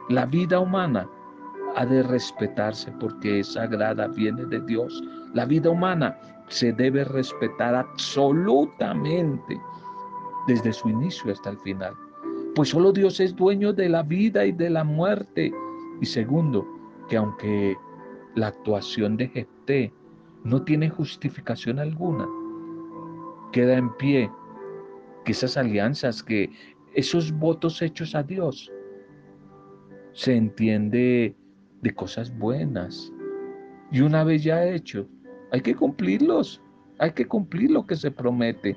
La 0.08 0.26
vida 0.26 0.58
humana 0.58 1.08
ha 1.76 1.86
de 1.86 2.02
respetarse 2.02 2.92
porque 3.00 3.40
es 3.40 3.52
sagrada, 3.52 4.08
viene 4.08 4.44
de 4.46 4.60
Dios. 4.62 5.02
La 5.34 5.44
vida 5.44 5.70
humana 5.70 6.18
se 6.48 6.72
debe 6.72 7.04
respetar 7.04 7.74
absolutamente 7.74 9.60
desde 10.46 10.72
su 10.72 10.88
inicio 10.88 11.32
hasta 11.32 11.50
el 11.50 11.58
final. 11.60 11.94
Pues 12.54 12.70
solo 12.70 12.92
Dios 12.92 13.20
es 13.20 13.34
dueño 13.34 13.72
de 13.72 13.88
la 13.88 14.02
vida 14.02 14.44
y 14.44 14.52
de 14.52 14.70
la 14.70 14.84
muerte. 14.84 15.52
Y 16.00 16.06
segundo, 16.06 16.66
que 17.08 17.16
aunque 17.16 17.76
la 18.34 18.48
actuación 18.48 19.16
de 19.16 19.28
Jefté 19.28 19.92
no 20.44 20.62
tiene 20.62 20.90
justificación 20.90 21.78
alguna, 21.78 22.26
queda 23.52 23.76
en 23.76 23.94
pie 23.96 24.30
que 25.24 25.32
esas 25.32 25.56
alianzas, 25.56 26.22
que 26.22 26.50
esos 26.94 27.32
votos 27.32 27.80
hechos 27.80 28.14
a 28.14 28.22
Dios, 28.22 28.70
se 30.12 30.36
entiende 30.36 31.36
de 31.80 31.94
cosas 31.94 32.36
buenas. 32.36 33.12
Y 33.90 34.00
una 34.00 34.24
vez 34.24 34.42
ya 34.42 34.66
hecho, 34.66 35.06
hay 35.52 35.60
que 35.60 35.74
cumplirlos, 35.74 36.60
hay 36.98 37.12
que 37.12 37.26
cumplir 37.26 37.70
lo 37.70 37.86
que 37.86 37.96
se 37.96 38.10
promete 38.10 38.76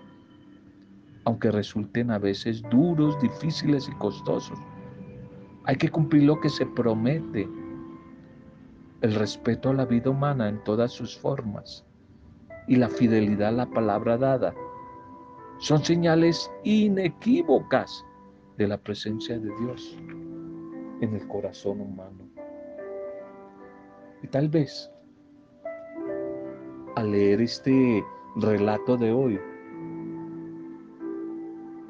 aunque 1.26 1.52
resulten 1.52 2.12
a 2.12 2.20
veces 2.20 2.62
duros, 2.70 3.20
difíciles 3.20 3.90
y 3.90 3.92
costosos. 3.94 4.58
Hay 5.66 5.76
que 5.76 5.90
cumplir 5.90 6.24
lo 6.24 6.40
que 6.40 6.50
se 6.50 6.66
promete, 6.68 7.50
el 9.02 9.16
respeto 9.16 9.70
a 9.70 9.74
la 9.74 9.86
vida 9.86 10.12
humana 10.12 10.48
en 10.48 10.64
todas 10.64 10.92
sus 10.92 11.18
formas 11.18 11.84
y 12.68 12.76
la 12.76 12.90
fidelidad 12.90 13.50
a 13.50 13.52
la 13.52 13.66
palabra 13.66 14.18
dada. 14.18 14.54
Son 15.60 15.84
señales 15.84 16.52
inequívocas 16.64 18.06
de 18.58 18.68
la 18.68 18.78
presencia 18.78 19.40
de 19.40 19.50
Dios 19.60 19.98
en 21.02 21.16
el 21.16 21.28
corazón 21.28 21.82
humano. 21.82 22.30
Y 24.22 24.28
tal 24.28 24.50
vez 24.50 24.92
al 26.96 27.12
leer 27.12 27.42
este 27.42 28.04
relato 28.38 28.98
de 28.98 29.12
hoy, 29.12 29.40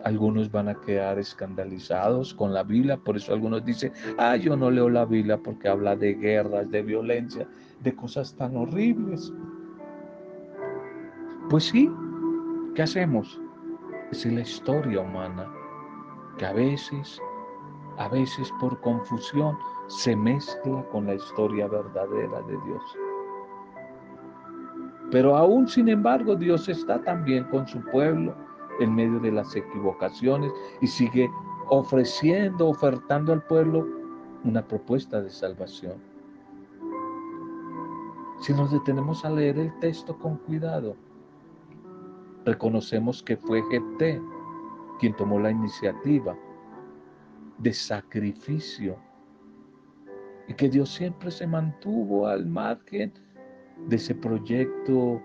algunos 0.03 0.51
van 0.51 0.69
a 0.69 0.79
quedar 0.81 1.17
escandalizados 1.17 2.33
con 2.33 2.53
la 2.53 2.61
Biblia, 2.61 2.97
por 2.97 3.17
eso 3.17 3.33
algunos 3.33 3.65
dicen, 3.65 3.91
ah, 4.19 4.35
yo 4.35 4.55
no 4.55 4.69
leo 4.69 4.87
la 4.89 5.05
Biblia 5.05 5.37
porque 5.37 5.67
habla 5.67 5.95
de 5.95 6.13
guerras, 6.13 6.69
de 6.69 6.83
violencia, 6.83 7.47
de 7.81 7.95
cosas 7.95 8.35
tan 8.35 8.55
horribles. 8.55 9.33
Pues 11.49 11.65
sí, 11.65 11.91
¿qué 12.75 12.83
hacemos? 12.83 13.41
Es 14.11 14.25
la 14.25 14.41
historia 14.41 15.01
humana, 15.01 15.51
que 16.37 16.45
a 16.45 16.53
veces, 16.53 17.19
a 17.97 18.07
veces 18.07 18.51
por 18.59 18.79
confusión, 18.81 19.57
se 19.87 20.15
mezcla 20.15 20.83
con 20.91 21.07
la 21.07 21.15
historia 21.15 21.67
verdadera 21.67 22.41
de 22.43 22.57
Dios. 22.65 22.97
Pero 25.11 25.35
aún 25.35 25.67
sin 25.67 25.89
embargo, 25.89 26.35
Dios 26.35 26.67
está 26.69 27.01
también 27.03 27.45
con 27.45 27.67
su 27.67 27.79
pueblo 27.91 28.35
en 28.79 28.93
medio 28.93 29.19
de 29.19 29.31
las 29.31 29.55
equivocaciones 29.55 30.51
y 30.81 30.87
sigue 30.87 31.29
ofreciendo, 31.69 32.67
ofertando 32.67 33.33
al 33.33 33.43
pueblo 33.43 33.87
una 34.43 34.65
propuesta 34.67 35.21
de 35.21 35.29
salvación. 35.29 35.95
Si 38.39 38.53
nos 38.53 38.71
detenemos 38.71 39.25
a 39.25 39.29
leer 39.29 39.57
el 39.57 39.77
texto 39.79 40.17
con 40.17 40.37
cuidado, 40.37 40.95
reconocemos 42.45 43.23
que 43.23 43.35
fue 43.35 43.63
Jepté 43.69 44.21
quien 44.99 45.15
tomó 45.15 45.39
la 45.39 45.51
iniciativa 45.51 46.37
de 47.57 47.73
sacrificio 47.73 48.97
y 50.47 50.53
que 50.53 50.69
Dios 50.69 50.89
siempre 50.93 51.31
se 51.31 51.47
mantuvo 51.47 52.27
al 52.27 52.45
margen 52.45 53.11
de 53.87 53.95
ese 53.95 54.15
proyecto 54.15 55.21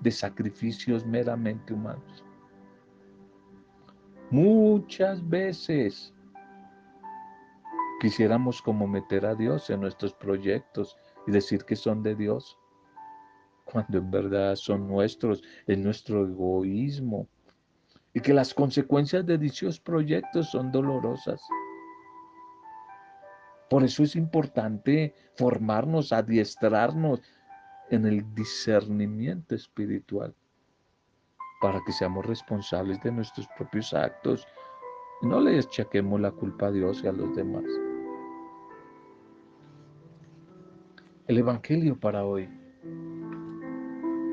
de 0.00 0.10
sacrificios 0.10 1.04
meramente 1.06 1.72
humanos. 1.72 2.24
Muchas 4.30 5.26
veces 5.26 6.14
quisiéramos 8.00 8.60
como 8.60 8.86
meter 8.86 9.24
a 9.24 9.34
Dios 9.34 9.70
en 9.70 9.80
nuestros 9.80 10.12
proyectos 10.14 10.96
y 11.26 11.32
decir 11.32 11.64
que 11.64 11.76
son 11.76 12.02
de 12.02 12.14
Dios, 12.14 12.57
cuando 13.70 13.98
en 13.98 14.10
verdad 14.10 14.56
son 14.56 14.88
nuestros, 14.88 15.42
es 15.66 15.78
nuestro 15.78 16.26
egoísmo 16.26 17.28
y 18.14 18.20
que 18.20 18.32
las 18.32 18.54
consecuencias 18.54 19.26
de 19.26 19.38
dichos 19.38 19.78
proyectos 19.78 20.50
son 20.50 20.72
dolorosas. 20.72 21.40
Por 23.68 23.84
eso 23.84 24.02
es 24.02 24.16
importante 24.16 25.14
formarnos, 25.36 26.12
adiestrarnos 26.12 27.20
en 27.90 28.06
el 28.06 28.34
discernimiento 28.34 29.54
espiritual 29.54 30.34
para 31.60 31.80
que 31.84 31.92
seamos 31.92 32.24
responsables 32.24 33.02
de 33.02 33.12
nuestros 33.12 33.46
propios 33.56 33.92
actos 33.92 34.46
no 35.20 35.40
le 35.40 35.58
achaquemos 35.58 36.20
la 36.20 36.30
culpa 36.30 36.68
a 36.68 36.70
Dios 36.70 37.02
y 37.02 37.08
a 37.08 37.12
los 37.12 37.34
demás. 37.34 37.64
El 41.26 41.38
Evangelio 41.38 41.98
para 41.98 42.24
hoy. 42.24 42.48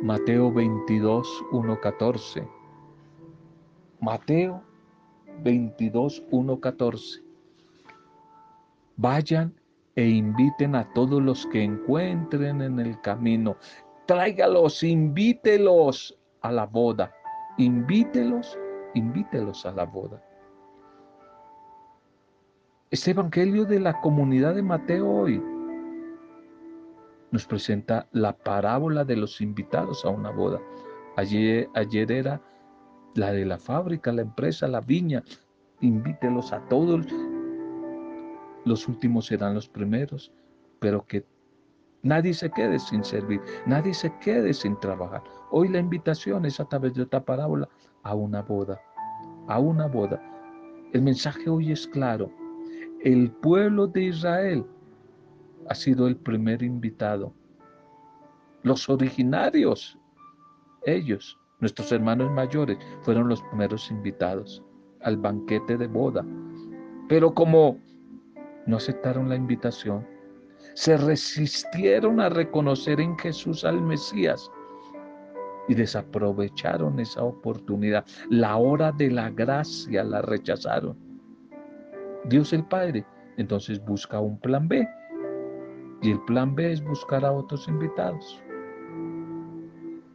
Mateo 0.05 0.51
22, 0.51 1.45
1, 1.51 1.81
14. 1.81 2.47
Mateo 3.99 4.61
22, 5.41 6.23
1, 6.29 6.59
14. 6.59 7.23
Vayan 8.97 9.51
e 9.95 10.07
inviten 10.07 10.75
a 10.75 10.93
todos 10.93 11.23
los 11.23 11.47
que 11.47 11.63
encuentren 11.63 12.61
en 12.61 12.79
el 12.79 13.01
camino. 13.01 13.57
Tráigalos, 14.05 14.83
invítelos 14.83 16.15
a 16.41 16.51
la 16.51 16.67
boda. 16.67 17.11
Invítelos, 17.57 18.59
invítelos 18.93 19.65
a 19.65 19.71
la 19.71 19.85
boda. 19.85 20.23
Este 22.91 23.09
Evangelio 23.09 23.65
de 23.65 23.79
la 23.79 23.99
comunidad 24.01 24.53
de 24.53 24.61
Mateo 24.61 25.09
hoy 25.09 25.54
nos 27.35 27.45
presenta 27.45 28.07
la 28.13 28.31
parábola 28.31 29.03
de 29.03 29.17
los 29.17 29.41
invitados 29.41 30.05
a 30.05 30.09
una 30.09 30.31
boda. 30.31 30.61
Ayer, 31.17 31.67
ayer 31.75 32.09
era 32.09 32.41
la 33.13 33.33
de 33.33 33.43
la 33.43 33.57
fábrica, 33.57 34.13
la 34.13 34.21
empresa, 34.21 34.69
la 34.69 34.79
viña. 34.79 35.21
Invítelos 35.81 36.53
a 36.53 36.61
todos. 36.69 37.05
Los 38.63 38.87
últimos 38.87 39.25
serán 39.25 39.53
los 39.53 39.67
primeros, 39.67 40.31
pero 40.79 41.05
que 41.05 41.25
Nadie 42.03 42.33
se 42.35 42.51
quede 42.51 42.77
sin 42.77 43.03
servir, 43.03 43.41
nadie 43.65 43.91
se 43.91 44.13
quede 44.19 44.53
sin 44.53 44.79
trabajar. 44.79 45.23
Hoy 45.49 45.69
la 45.69 45.79
invitación 45.79 46.45
es 46.45 46.59
a 46.59 46.65
través 46.65 46.93
de 46.93 47.01
otra 47.01 47.25
parábola 47.25 47.67
a 48.03 48.13
una 48.13 48.43
boda, 48.43 48.79
a 49.47 49.59
una 49.59 49.87
boda. 49.87 50.21
El 50.93 51.01
mensaje 51.01 51.49
hoy 51.49 51.71
es 51.71 51.87
claro. 51.87 52.31
El 53.03 53.31
pueblo 53.31 53.87
de 53.87 54.03
Israel 54.03 54.67
ha 55.69 55.75
sido 55.75 56.07
el 56.07 56.15
primer 56.15 56.63
invitado. 56.63 57.33
Los 58.63 58.89
originarios, 58.89 59.97
ellos, 60.85 61.39
nuestros 61.59 61.91
hermanos 61.91 62.31
mayores, 62.31 62.77
fueron 63.01 63.27
los 63.27 63.41
primeros 63.43 63.89
invitados 63.91 64.63
al 65.01 65.17
banquete 65.17 65.77
de 65.77 65.87
boda. 65.87 66.25
Pero 67.07 67.33
como 67.33 67.79
no 68.65 68.77
aceptaron 68.77 69.29
la 69.29 69.35
invitación, 69.35 70.07
se 70.73 70.97
resistieron 70.97 72.19
a 72.19 72.29
reconocer 72.29 72.99
en 72.99 73.17
Jesús 73.17 73.63
al 73.63 73.81
Mesías 73.81 74.49
y 75.67 75.75
desaprovecharon 75.75 76.99
esa 76.99 77.23
oportunidad. 77.23 78.05
La 78.29 78.57
hora 78.57 78.91
de 78.91 79.11
la 79.11 79.29
gracia 79.29 80.03
la 80.03 80.21
rechazaron. 80.21 80.97
Dios 82.25 82.53
el 82.53 82.65
Padre 82.65 83.05
entonces 83.37 83.83
busca 83.83 84.19
un 84.19 84.39
plan 84.39 84.67
B 84.67 84.87
y 86.01 86.11
el 86.11 86.19
plan 86.21 86.55
B 86.55 86.71
es 86.71 86.83
buscar 86.83 87.25
a 87.25 87.31
otros 87.31 87.67
invitados. 87.67 88.41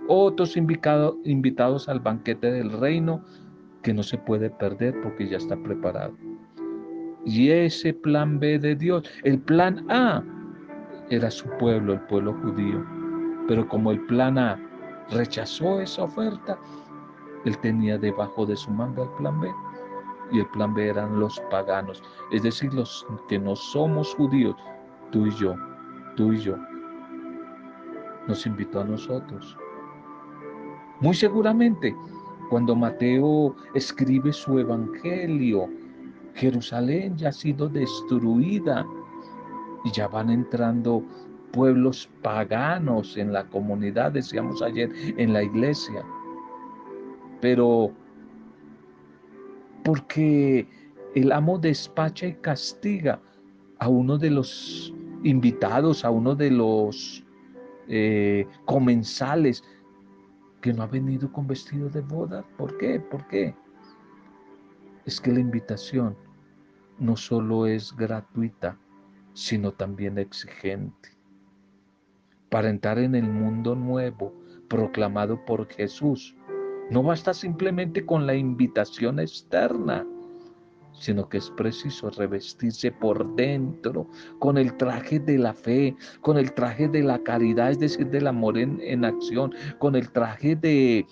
Otros 0.09 0.57
invitados 0.57 1.89
al 1.89 2.01
banquete 2.01 2.51
del 2.51 2.73
reino 2.73 3.25
que 3.83 3.95
no 3.95 4.03
se 4.03 4.19
puede 4.19 4.51
perder 4.51 5.01
porque 5.03 5.29
ya 5.29 5.37
está 5.37 5.57
preparado. 5.57 6.15
Y 7.25 7.51
ese 7.51 7.93
plan 7.93 8.39
B 8.39 8.59
de 8.59 8.75
Dios, 8.75 9.05
el 9.25 9.41
plan 9.41 9.85
A, 9.91 10.23
era 11.11 11.31
su 11.31 11.49
pueblo, 11.59 11.95
el 11.95 12.01
pueblo 12.03 12.35
judío. 12.43 12.85
Pero 13.47 13.67
como 13.69 13.91
el 13.91 14.01
plan 14.07 14.39
A 14.39 14.59
rechazó 15.11 15.81
esa 15.81 16.05
oferta, 16.05 16.59
él 17.45 17.59
tenía 17.59 17.99
debajo 17.99 18.47
de 18.47 18.57
su 18.57 18.71
manga 18.71 19.03
el 19.03 19.11
plan 19.11 19.41
B. 19.41 19.51
Y 20.33 20.39
el 20.39 20.47
plan 20.51 20.75
B 20.75 20.89
eran 20.89 21.19
los 21.19 21.41
paganos, 21.51 22.03
es 22.31 22.45
decir, 22.45 22.73
los 22.73 23.05
que 23.29 23.39
no 23.39 23.57
somos 23.57 24.15
judíos, 24.15 24.55
tú 25.11 25.27
y 25.27 25.31
yo, 25.33 25.57
tú 26.17 26.33
y 26.33 26.41
yo. 26.41 26.57
Nos 28.29 28.47
invitó 28.47 28.81
a 28.81 28.85
nosotros. 28.85 29.57
Muy 31.01 31.15
seguramente, 31.15 31.95
cuando 32.51 32.77
Mateo 32.77 33.57
escribe 33.75 34.33
su 34.33 34.59
evangelio, 34.59 35.69
Jerusalén 36.35 37.17
ya 37.17 37.31
ha 37.31 37.33
sido 37.33 37.69
destruida 37.69 38.87
y 39.85 39.91
ya 39.93 40.09
van 40.09 40.31
entrando 40.31 41.03
pueblos 41.53 42.09
paganos 42.23 43.17
en 43.17 43.33
la 43.33 43.45
comunidad, 43.45 44.13
decíamos 44.13 44.63
ayer, 44.63 44.91
en 45.17 45.33
la 45.33 45.43
iglesia. 45.43 46.05
Pero 47.41 47.93
porque 49.85 50.69
el 51.15 51.33
amo 51.33 51.59
despacha 51.59 52.27
y 52.27 52.35
castiga 52.35 53.21
a 53.79 53.89
uno 53.89 54.19
de 54.19 54.31
los 54.31 54.95
invitados, 55.23 56.05
a 56.05 56.11
uno 56.11 56.35
de 56.35 56.51
los 56.51 57.25
eh, 57.89 58.47
comensales 58.65 59.65
que 60.61 60.73
no 60.73 60.83
ha 60.83 60.87
venido 60.87 61.33
con 61.33 61.47
vestido 61.47 61.89
de 61.89 62.01
boda. 62.01 62.45
¿Por 62.57 62.77
qué? 62.79 63.01
¿Por 63.01 63.27
qué? 63.29 63.55
Es 65.07 65.21
que 65.21 65.33
la 65.33 65.41
invitación 65.41 66.17
no 66.99 67.17
solo 67.17 67.67
es 67.67 67.97
gratuita, 67.97 68.79
sino 69.33 69.73
también 69.73 70.19
exigente. 70.19 71.17
Para 72.51 72.69
entrar 72.69 72.99
en 72.99 73.15
el 73.15 73.29
mundo 73.29 73.75
nuevo 73.75 74.35
proclamado 74.69 75.45
por 75.45 75.67
Jesús, 75.69 76.37
no 76.91 77.03
basta 77.03 77.33
simplemente 77.33 78.05
con 78.05 78.27
la 78.27 78.35
invitación 78.35 79.21
externa, 79.21 80.07
sino 81.01 81.29
que 81.29 81.39
es 81.39 81.51
preciso 81.51 82.11
revestirse 82.11 82.93
por 82.93 83.35
dentro 83.35 84.07
con 84.39 84.59
el 84.59 84.77
traje 84.77 85.19
de 85.19 85.39
la 85.39 85.55
fe, 85.55 85.97
con 86.21 86.37
el 86.37 86.53
traje 86.53 86.89
de 86.89 87.03
la 87.03 87.19
caridad, 87.23 87.71
es 87.71 87.79
decir, 87.79 88.07
del 88.09 88.27
amor 88.27 88.59
en, 88.59 88.79
en 88.83 89.07
acción, 89.07 89.53
con 89.79 89.97
el 89.97 90.11
traje 90.13 90.55
de 90.57 91.07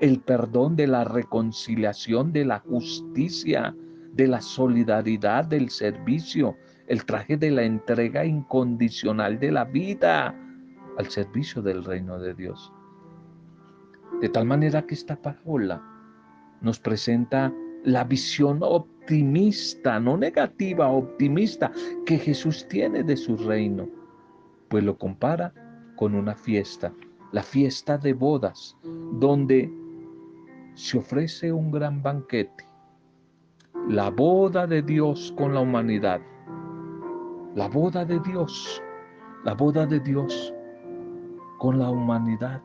el 0.00 0.20
perdón, 0.20 0.74
de 0.74 0.86
la 0.86 1.04
reconciliación, 1.04 2.32
de 2.32 2.46
la 2.46 2.60
justicia, 2.60 3.76
de 4.14 4.26
la 4.26 4.40
solidaridad, 4.40 5.44
del 5.44 5.68
servicio, 5.68 6.56
el 6.86 7.04
traje 7.04 7.36
de 7.36 7.50
la 7.50 7.62
entrega 7.62 8.24
incondicional 8.24 9.38
de 9.38 9.52
la 9.52 9.64
vida 9.66 10.34
al 10.96 11.10
servicio 11.10 11.60
del 11.60 11.84
reino 11.84 12.18
de 12.18 12.32
Dios. 12.32 12.72
De 14.22 14.30
tal 14.30 14.46
manera 14.46 14.86
que 14.86 14.94
esta 14.94 15.16
parábola 15.16 15.82
nos 16.62 16.80
presenta 16.80 17.52
la 17.84 18.04
visión 18.04 18.60
optimista, 19.10 19.98
no 19.98 20.16
negativa, 20.16 20.88
optimista, 20.88 21.72
que 22.06 22.16
Jesús 22.16 22.68
tiene 22.68 23.02
de 23.02 23.16
su 23.16 23.36
reino, 23.36 23.88
pues 24.68 24.84
lo 24.84 24.96
compara 24.96 25.52
con 25.96 26.14
una 26.14 26.36
fiesta, 26.36 26.92
la 27.32 27.42
fiesta 27.42 27.98
de 27.98 28.12
bodas, 28.12 28.76
donde 29.14 29.68
se 30.74 30.98
ofrece 30.98 31.52
un 31.52 31.72
gran 31.72 32.00
banquete, 32.00 32.64
la 33.88 34.10
boda 34.10 34.68
de 34.68 34.80
Dios 34.80 35.34
con 35.36 35.54
la 35.54 35.60
humanidad, 35.60 36.20
la 37.56 37.66
boda 37.66 38.04
de 38.04 38.20
Dios, 38.20 38.80
la 39.44 39.54
boda 39.54 39.86
de 39.86 39.98
Dios 39.98 40.54
con 41.58 41.80
la 41.80 41.90
humanidad, 41.90 42.62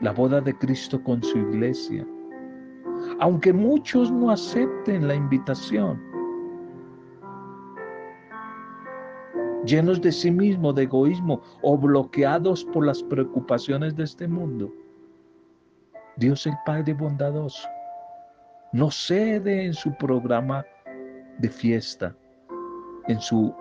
la 0.00 0.12
boda 0.12 0.40
de 0.40 0.56
Cristo 0.56 1.02
con 1.04 1.22
su 1.22 1.36
iglesia. 1.36 2.06
Aunque 3.20 3.52
muchos 3.52 4.10
no 4.10 4.30
acepten 4.30 5.06
la 5.06 5.14
invitación, 5.14 6.00
llenos 9.64 10.00
de 10.00 10.10
sí 10.10 10.30
mismo, 10.30 10.72
de 10.72 10.84
egoísmo 10.84 11.40
o 11.62 11.78
bloqueados 11.78 12.64
por 12.64 12.86
las 12.86 13.02
preocupaciones 13.02 13.94
de 13.96 14.04
este 14.04 14.26
mundo, 14.26 14.72
Dios 16.16 16.46
el 16.46 16.54
Padre 16.66 16.94
bondadoso 16.94 17.68
no 18.72 18.90
cede 18.90 19.66
en 19.66 19.74
su 19.74 19.94
programa 19.96 20.64
de 21.38 21.48
fiesta, 21.48 22.16
en 23.08 23.20
su 23.20 23.54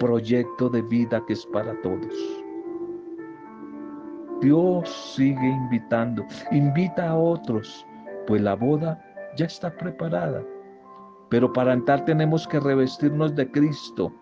proyecto 0.00 0.68
de 0.68 0.82
vida 0.82 1.22
que 1.26 1.34
es 1.34 1.46
para 1.46 1.80
todos. 1.82 2.14
Dios 4.40 5.12
sigue 5.14 5.46
invitando, 5.46 6.24
invita 6.50 7.10
a 7.10 7.18
otros, 7.18 7.86
pues 8.30 8.42
la 8.42 8.54
boda 8.54 9.02
ya 9.34 9.46
está 9.46 9.76
preparada. 9.76 10.44
Pero 11.30 11.52
para 11.52 11.72
entrar 11.72 12.04
tenemos 12.04 12.46
que 12.46 12.60
revestirnos 12.60 13.34
de 13.34 13.50
Cristo. 13.50 14.14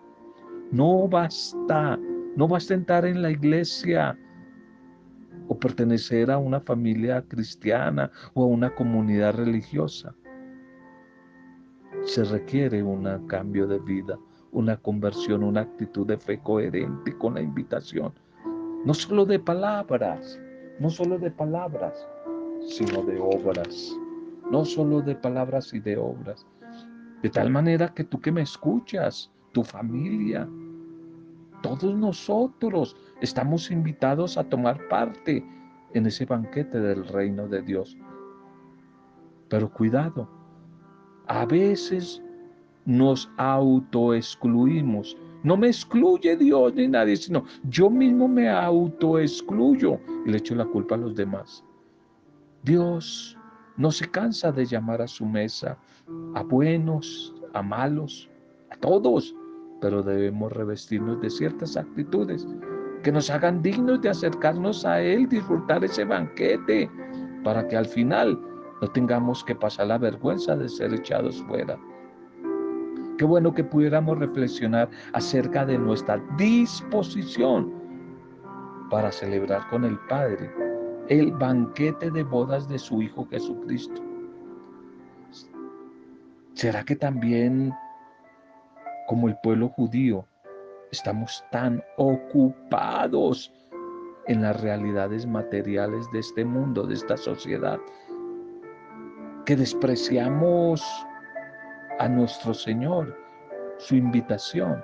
No 0.71 1.07
basta, 1.07 1.95
no 2.35 2.47
basta 2.47 2.73
entrar 2.73 3.05
en 3.05 3.21
la 3.21 3.29
iglesia 3.29 4.17
o 5.47 5.55
pertenecer 5.55 6.31
a 6.31 6.39
una 6.39 6.59
familia 6.59 7.21
cristiana 7.21 8.09
o 8.33 8.45
a 8.45 8.47
una 8.47 8.73
comunidad 8.73 9.35
religiosa. 9.35 10.15
Se 12.01 12.23
requiere 12.23 12.81
un 12.81 13.27
cambio 13.27 13.67
de 13.67 13.77
vida, 13.77 14.17
una 14.51 14.75
conversión, 14.77 15.43
una 15.43 15.61
actitud 15.61 16.07
de 16.07 16.17
fe 16.17 16.39
coherente 16.39 17.15
con 17.15 17.35
la 17.35 17.41
invitación. 17.41 18.11
No 18.85 18.95
solo 18.95 19.23
de 19.23 19.37
palabras, 19.37 20.39
no 20.79 20.89
solo 20.89 21.19
de 21.19 21.29
palabras, 21.29 22.07
sino 22.67 23.03
de 23.03 23.19
obras. 23.19 23.98
No 24.51 24.65
solo 24.65 25.01
de 25.01 25.15
palabras 25.15 25.73
y 25.73 25.79
de 25.79 25.97
obras. 25.97 26.45
De 27.21 27.29
tal 27.29 27.49
manera 27.49 27.93
que 27.93 28.03
tú 28.03 28.19
que 28.19 28.31
me 28.31 28.41
escuchas, 28.41 29.31
tu 29.51 29.63
familia, 29.63 30.47
todos 31.61 31.95
nosotros 31.95 32.95
estamos 33.21 33.69
invitados 33.71 34.37
a 34.37 34.43
tomar 34.43 34.87
parte 34.87 35.45
en 35.93 36.05
ese 36.05 36.25
banquete 36.25 36.79
del 36.79 37.05
reino 37.07 37.47
de 37.47 37.61
Dios. 37.61 37.97
Pero 39.49 39.71
cuidado, 39.71 40.29
a 41.27 41.45
veces 41.45 42.21
nos 42.85 43.29
autoexcluimos. 43.37 45.17
No 45.43 45.57
me 45.57 45.67
excluye 45.67 46.35
Dios 46.37 46.73
ni 46.75 46.87
nadie, 46.87 47.15
sino 47.15 47.43
yo 47.63 47.89
mismo 47.89 48.27
me 48.27 48.49
autoexcluyo 48.49 49.99
y 50.25 50.31
le 50.31 50.37
echo 50.37 50.55
la 50.55 50.65
culpa 50.65 50.95
a 50.95 50.99
los 50.99 51.15
demás. 51.15 51.63
Dios 52.63 53.37
no 53.79 53.91
se 53.91 54.11
cansa 54.11 54.51
de 54.51 54.65
llamar 54.65 55.01
a 55.01 55.07
su 55.07 55.25
mesa 55.25 55.77
a 56.35 56.43
buenos, 56.43 57.33
a 57.53 57.63
malos, 57.63 58.29
a 58.71 58.75
todos, 58.75 59.33
pero 59.79 60.03
debemos 60.03 60.51
revestirnos 60.51 61.21
de 61.21 61.29
ciertas 61.29 61.77
actitudes 61.77 62.45
que 63.03 63.11
nos 63.13 63.29
hagan 63.29 63.61
dignos 63.61 64.01
de 64.01 64.09
acercarnos 64.09 64.85
a 64.85 65.01
Él, 65.01 65.29
disfrutar 65.29 65.81
ese 65.85 66.03
banquete, 66.03 66.91
para 67.45 67.65
que 67.69 67.77
al 67.77 67.85
final 67.85 68.37
no 68.81 68.87
tengamos 68.89 69.45
que 69.45 69.55
pasar 69.55 69.87
la 69.87 69.97
vergüenza 69.97 70.57
de 70.57 70.67
ser 70.67 70.93
echados 70.93 71.41
fuera. 71.43 71.79
Qué 73.17 73.23
bueno 73.23 73.53
que 73.53 73.63
pudiéramos 73.63 74.19
reflexionar 74.19 74.89
acerca 75.13 75.65
de 75.65 75.77
nuestra 75.77 76.21
disposición 76.37 77.73
para 78.89 79.09
celebrar 79.09 79.65
con 79.69 79.85
el 79.85 79.97
Padre 80.09 80.68
el 81.09 81.31
banquete 81.33 82.09
de 82.11 82.23
bodas 82.23 82.69
de 82.69 82.79
su 82.79 83.01
Hijo 83.01 83.27
Jesucristo. 83.29 84.01
¿Será 86.53 86.83
que 86.83 86.95
también, 86.95 87.73
como 89.07 89.27
el 89.27 89.37
pueblo 89.43 89.69
judío, 89.69 90.25
estamos 90.91 91.43
tan 91.51 91.83
ocupados 91.97 93.51
en 94.27 94.43
las 94.43 94.61
realidades 94.61 95.25
materiales 95.25 96.09
de 96.11 96.19
este 96.19 96.45
mundo, 96.45 96.85
de 96.85 96.93
esta 96.93 97.17
sociedad, 97.17 97.79
que 99.45 99.55
despreciamos 99.55 100.83
a 101.99 102.07
nuestro 102.07 102.53
Señor, 102.53 103.17
su 103.77 103.95
invitación. 103.95 104.83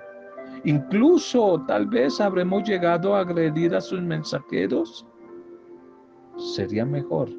Incluso 0.64 1.64
tal 1.68 1.86
vez 1.86 2.20
habremos 2.20 2.64
llegado 2.64 3.16
a 3.16 3.20
agredir 3.20 3.76
a 3.76 3.82
sus 3.82 4.02
mensajeros. 4.02 5.06
Sería 6.38 6.86
mejor 6.86 7.30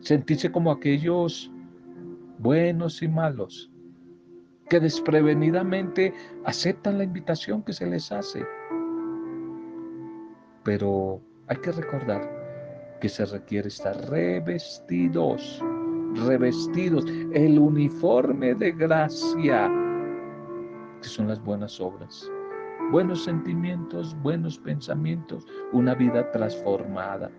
sentirse 0.00 0.50
como 0.50 0.70
aquellos 0.70 1.50
buenos 2.38 3.02
y 3.02 3.08
malos 3.08 3.70
que 4.68 4.80
desprevenidamente 4.80 6.12
aceptan 6.44 6.98
la 6.98 7.04
invitación 7.04 7.62
que 7.62 7.72
se 7.72 7.86
les 7.86 8.12
hace. 8.12 8.44
Pero 10.64 11.20
hay 11.46 11.56
que 11.56 11.72
recordar 11.72 12.38
que 13.00 13.08
se 13.08 13.24
requiere 13.24 13.68
estar 13.68 13.96
revestidos, 14.10 15.62
revestidos, 16.26 17.04
el 17.32 17.58
uniforme 17.58 18.54
de 18.54 18.72
gracia, 18.72 19.70
que 21.00 21.08
son 21.08 21.28
las 21.28 21.42
buenas 21.42 21.80
obras, 21.80 22.30
buenos 22.90 23.24
sentimientos, 23.24 24.16
buenos 24.22 24.58
pensamientos, 24.58 25.46
una 25.72 25.94
vida 25.94 26.30
transformada, 26.32 27.30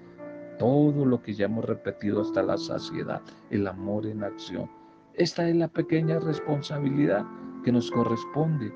todo 0.60 1.06
lo 1.06 1.22
que 1.24 1.34
ya 1.34 1.46
hemos 1.46 1.66
repetido 1.66 2.22
hasta 2.22 2.44
la 2.44 2.58
saciedad, 2.58 3.22
el 3.50 3.66
amor 3.66 4.06
en 4.06 4.24
acción. 4.24 4.70
Esta 5.16 5.50
es 5.50 5.56
la 5.56 5.68
pequeña 5.68 6.20
responsabilidad 6.20 7.26
que 7.64 7.72
nos 7.72 7.90
corresponde, 7.90 8.72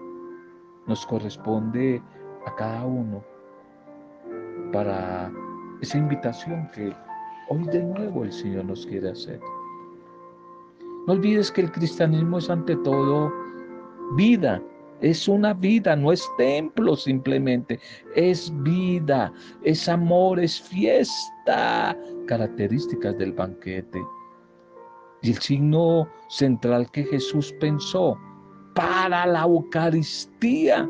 nos 0.87 1.05
corresponde 1.05 2.01
a 2.47 2.55
cada 2.55 2.85
uno 2.85 3.23
para 4.71 5.31
esa 5.81 5.97
invitación 5.97 6.67
que 6.73 6.93
hoy 7.49 7.63
de 7.65 7.83
nuevo 7.83 8.23
el 8.23 8.31
Señor 8.31 8.65
nos 8.65 8.85
quiere 8.85 9.11
hacer. 9.11 9.39
No 11.05 11.13
olvides 11.13 11.51
que 11.51 11.61
el 11.61 11.71
cristianismo 11.71 12.37
es 12.37 12.49
ante 12.49 12.75
todo 12.77 13.31
vida, 14.15 14.61
es 15.03 15.27
una 15.27 15.53
vida, 15.53 15.97
no 15.97 16.13
es 16.13 16.25
templo 16.37 16.95
simplemente, 16.95 17.77
es 18.15 18.51
vida, 18.63 19.31
es 19.63 19.89
amor, 19.89 20.39
es 20.39 20.61
fiesta, 20.61 21.95
características 22.25 23.17
del 23.17 23.33
banquete. 23.33 24.01
Y 25.21 25.31
el 25.31 25.37
signo 25.39 26.07
central 26.29 26.89
que 26.91 27.03
Jesús 27.03 27.53
pensó 27.59 28.17
para 28.75 29.25
la 29.25 29.41
Eucaristía 29.41 30.89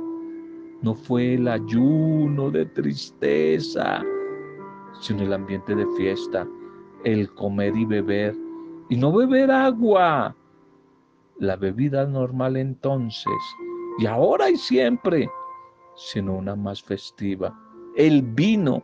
no 0.83 0.93
fue 0.93 1.33
el 1.33 1.47
ayuno 1.47 2.51
de 2.51 2.67
tristeza, 2.67 4.03
sino 5.01 5.23
el 5.23 5.33
ambiente 5.33 5.73
de 5.73 5.87
fiesta, 5.97 6.47
el 7.03 7.33
comer 7.33 7.75
y 7.75 7.85
beber, 7.85 8.35
y 8.89 8.95
no 8.95 9.11
beber 9.11 9.49
agua, 9.49 10.35
la 11.39 11.55
bebida 11.55 12.05
normal 12.05 12.57
entonces, 12.57 13.33
y 13.99 14.05
ahora 14.05 14.49
y 14.49 14.57
siempre, 14.57 15.29
sino 15.95 16.35
una 16.35 16.55
más 16.55 16.81
festiva, 16.81 17.57
el 17.95 18.21
vino, 18.21 18.83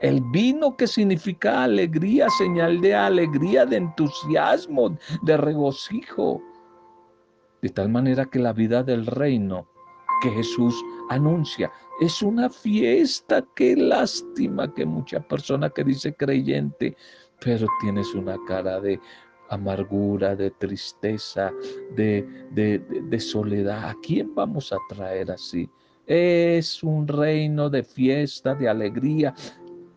el 0.00 0.20
vino 0.32 0.76
que 0.76 0.86
significa 0.86 1.64
alegría, 1.64 2.28
señal 2.38 2.80
de 2.80 2.94
alegría, 2.94 3.66
de 3.66 3.76
entusiasmo, 3.78 4.96
de 5.22 5.36
regocijo, 5.36 6.40
de 7.62 7.70
tal 7.70 7.88
manera 7.88 8.26
que 8.26 8.38
la 8.38 8.52
vida 8.52 8.82
del 8.82 9.06
reino 9.06 9.66
que 10.20 10.30
Jesús 10.30 10.74
anuncia 11.10 11.72
es 12.00 12.22
una 12.22 12.50
fiesta. 12.50 13.44
Qué 13.54 13.76
lástima 13.76 14.72
que 14.72 14.84
mucha 14.84 15.20
persona 15.20 15.70
que 15.70 15.84
dice 15.84 16.14
creyente, 16.14 16.96
pero 17.40 17.66
tienes 17.80 18.14
una 18.14 18.36
cara 18.46 18.80
de 18.80 19.00
amargura, 19.54 20.36
de 20.36 20.50
tristeza, 20.50 21.52
de, 21.96 22.26
de, 22.52 23.20
soledad. 23.20 23.90
¿A 23.90 23.96
quién 24.02 24.34
vamos 24.34 24.72
a 24.72 24.76
traer 24.88 25.30
así? 25.30 25.68
Es 26.06 26.82
un 26.82 27.08
reino 27.08 27.70
de 27.70 27.82
fiesta, 27.82 28.54
de 28.54 28.68
alegría, 28.68 29.34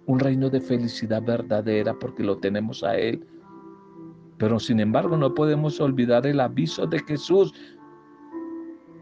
un 0.05 0.19
reino 0.19 0.49
de 0.49 0.61
felicidad 0.61 1.21
verdadera 1.21 1.93
porque 1.99 2.23
lo 2.23 2.37
tenemos 2.37 2.83
a 2.83 2.97
Él. 2.97 3.25
Pero 4.37 4.59
sin 4.59 4.79
embargo 4.79 5.17
no 5.17 5.33
podemos 5.33 5.79
olvidar 5.81 6.25
el 6.27 6.39
aviso 6.39 6.85
de 6.85 6.99
Jesús 6.99 7.53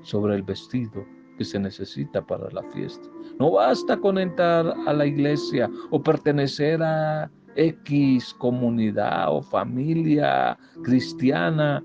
sobre 0.02 0.36
el 0.36 0.44
vestido 0.44 1.06
que 1.38 1.44
se 1.44 1.60
necesita 1.60 2.26
para 2.26 2.50
la 2.52 2.64
fiesta. 2.72 3.08
No 3.40 3.52
basta 3.52 3.98
con 3.98 4.18
entrar 4.18 4.74
a 4.88 4.94
la 4.94 5.06
iglesia 5.06 5.70
o 5.90 6.02
pertenecer 6.02 6.82
a 6.82 7.30
X 7.56 8.34
comunidad 8.36 9.36
o 9.36 9.42
familia 9.42 10.58
cristiana. 10.84 11.84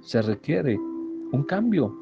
Se 0.00 0.20
requiere 0.22 0.76
un 0.76 1.44
cambio, 1.44 1.96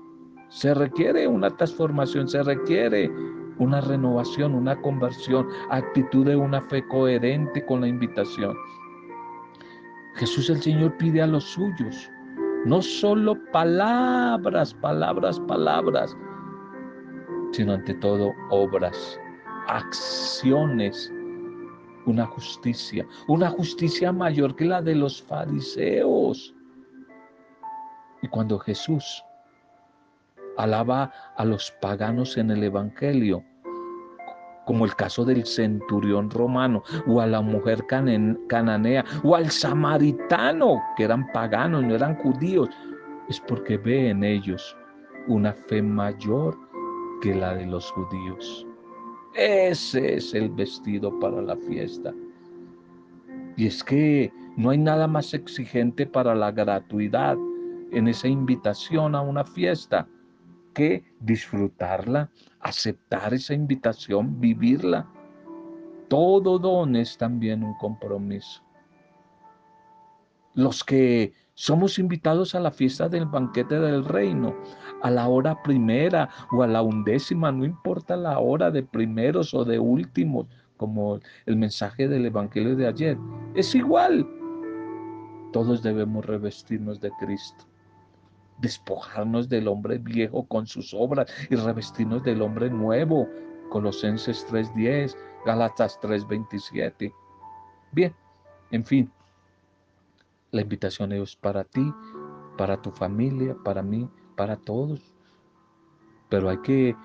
se 0.48 0.74
requiere 0.74 1.26
una 1.26 1.50
transformación, 1.50 2.28
se 2.28 2.42
requiere 2.42 3.10
una 3.58 3.80
renovación, 3.80 4.54
una 4.54 4.80
conversión, 4.80 5.46
actitud 5.70 6.26
de 6.26 6.34
una 6.34 6.62
fe 6.62 6.86
coherente 6.88 7.64
con 7.66 7.82
la 7.82 7.88
invitación. 7.88 8.56
Jesús 10.16 10.50
el 10.50 10.60
Señor 10.60 10.96
pide 10.96 11.22
a 11.22 11.26
los 11.26 11.44
suyos, 11.44 12.10
no 12.64 12.82
solo 12.82 13.36
palabras, 13.52 14.74
palabras, 14.74 15.38
palabras, 15.40 16.16
sino 17.52 17.74
ante 17.74 17.94
todo 17.94 18.32
obras, 18.50 19.20
acciones 19.68 21.12
una 22.06 22.26
justicia, 22.26 23.06
una 23.28 23.50
justicia 23.50 24.12
mayor 24.12 24.56
que 24.56 24.64
la 24.64 24.82
de 24.82 24.94
los 24.94 25.22
fariseos. 25.22 26.54
Y 28.22 28.28
cuando 28.28 28.58
Jesús 28.58 29.24
alaba 30.56 31.12
a 31.36 31.44
los 31.44 31.72
paganos 31.80 32.36
en 32.36 32.50
el 32.50 32.64
Evangelio, 32.64 33.42
como 34.66 34.84
el 34.84 34.94
caso 34.94 35.24
del 35.24 35.44
centurión 35.46 36.30
romano, 36.30 36.82
o 37.06 37.20
a 37.20 37.26
la 37.26 37.40
mujer 37.40 37.84
cananea, 37.86 39.04
o 39.24 39.34
al 39.34 39.50
samaritano, 39.50 40.80
que 40.96 41.04
eran 41.04 41.26
paganos, 41.32 41.82
no 41.82 41.94
eran 41.94 42.14
judíos, 42.16 42.68
es 43.28 43.40
porque 43.40 43.78
ve 43.78 44.10
en 44.10 44.22
ellos 44.22 44.76
una 45.26 45.52
fe 45.52 45.82
mayor 45.82 46.56
que 47.20 47.34
la 47.34 47.54
de 47.54 47.66
los 47.66 47.90
judíos. 47.92 48.66
Ese 49.34 50.16
es 50.16 50.34
el 50.34 50.48
vestido 50.48 51.18
para 51.20 51.40
la 51.40 51.56
fiesta. 51.56 52.12
Y 53.56 53.66
es 53.66 53.84
que 53.84 54.32
no 54.56 54.70
hay 54.70 54.78
nada 54.78 55.06
más 55.06 55.34
exigente 55.34 56.06
para 56.06 56.34
la 56.34 56.50
gratuidad 56.50 57.36
en 57.92 58.08
esa 58.08 58.28
invitación 58.28 59.14
a 59.14 59.20
una 59.20 59.44
fiesta 59.44 60.08
que 60.74 61.04
disfrutarla, 61.20 62.30
aceptar 62.60 63.34
esa 63.34 63.54
invitación, 63.54 64.40
vivirla. 64.40 65.08
Todo 66.08 66.58
don 66.58 66.96
es 66.96 67.16
también 67.16 67.62
un 67.62 67.74
compromiso. 67.74 68.62
Los 70.54 70.82
que 70.82 71.32
somos 71.54 71.98
invitados 71.98 72.54
a 72.54 72.60
la 72.60 72.70
fiesta 72.70 73.08
del 73.08 73.26
banquete 73.26 73.78
del 73.78 74.04
reino, 74.04 74.56
a 75.02 75.10
la 75.10 75.28
hora 75.28 75.62
primera 75.62 76.28
o 76.52 76.62
a 76.62 76.66
la 76.66 76.82
undécima, 76.82 77.52
no 77.52 77.64
importa 77.64 78.16
la 78.16 78.38
hora 78.38 78.70
de 78.70 78.82
primeros 78.82 79.54
o 79.54 79.64
de 79.64 79.78
últimos, 79.78 80.46
como 80.76 81.20
el 81.46 81.56
mensaje 81.56 82.08
del 82.08 82.26
Evangelio 82.26 82.76
de 82.76 82.86
ayer. 82.86 83.18
Es 83.54 83.74
igual. 83.74 84.28
Todos 85.52 85.82
debemos 85.82 86.24
revestirnos 86.24 87.00
de 87.00 87.10
Cristo, 87.18 87.64
despojarnos 88.58 89.48
del 89.48 89.68
hombre 89.68 89.98
viejo 89.98 90.46
con 90.46 90.66
sus 90.66 90.94
obras 90.94 91.30
y 91.50 91.56
revestirnos 91.56 92.22
del 92.22 92.40
hombre 92.42 92.70
nuevo. 92.70 93.28
Colosenses 93.70 94.46
3.10, 94.48 95.16
Galatas 95.44 95.98
3.27. 96.00 97.12
Bien, 97.92 98.14
en 98.70 98.84
fin, 98.84 99.10
la 100.52 100.62
invitación 100.62 101.12
es 101.12 101.36
para 101.36 101.64
ti, 101.64 101.92
para 102.56 102.80
tu 102.80 102.90
familia, 102.90 103.56
para 103.64 103.82
mí, 103.82 104.08
para 104.40 104.56
todos. 104.56 105.00
Pero 106.30 106.48
hay 106.48 106.56
que 106.62 106.96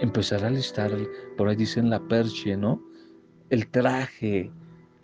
empezar 0.00 0.44
a 0.44 0.50
listar, 0.50 0.90
por 1.36 1.46
ahí 1.46 1.54
dicen 1.54 1.90
la 1.90 2.00
perche, 2.00 2.56
¿no? 2.56 2.82
El 3.50 3.68
traje. 3.68 4.50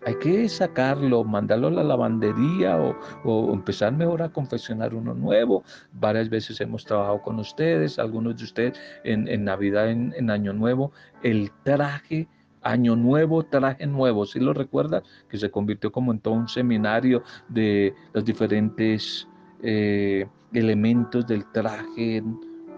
Hay 0.05 0.15
que 0.15 0.49
sacarlo, 0.49 1.23
mandarlo 1.23 1.67
a 1.67 1.71
la 1.71 1.85
lavandería 1.85 2.77
o, 3.23 3.53
empezar 3.53 3.93
mejor 3.93 4.23
a 4.23 4.29
confeccionar 4.29 4.93
uno 4.93 5.13
nuevo. 5.13 5.63
Varias 5.93 6.29
veces 6.29 6.59
hemos 6.59 6.83
trabajado 6.83 7.21
con 7.21 7.39
ustedes, 7.39 7.97
algunos 7.97 8.35
de 8.35 8.43
ustedes 8.43 8.77
en, 9.05 9.45
Navidad, 9.45 9.89
en, 9.89 10.29
Año 10.29 10.51
Nuevo, 10.51 10.91
el 11.23 11.49
traje 11.63 12.27
Año 12.61 12.97
Nuevo, 12.97 13.43
traje 13.43 13.87
nuevo, 13.87 14.25
si 14.25 14.41
lo 14.41 14.53
recuerdas? 14.53 15.03
Que 15.29 15.37
se 15.37 15.49
convirtió 15.49 15.93
como 15.93 16.11
en 16.11 16.19
todo 16.19 16.33
un 16.33 16.49
seminario 16.49 17.23
de 17.47 17.95
los 18.11 18.25
diferentes 18.25 19.29
eh, 19.63 20.27
elementos 20.55 21.27
del 21.27 21.45
traje 21.51 22.23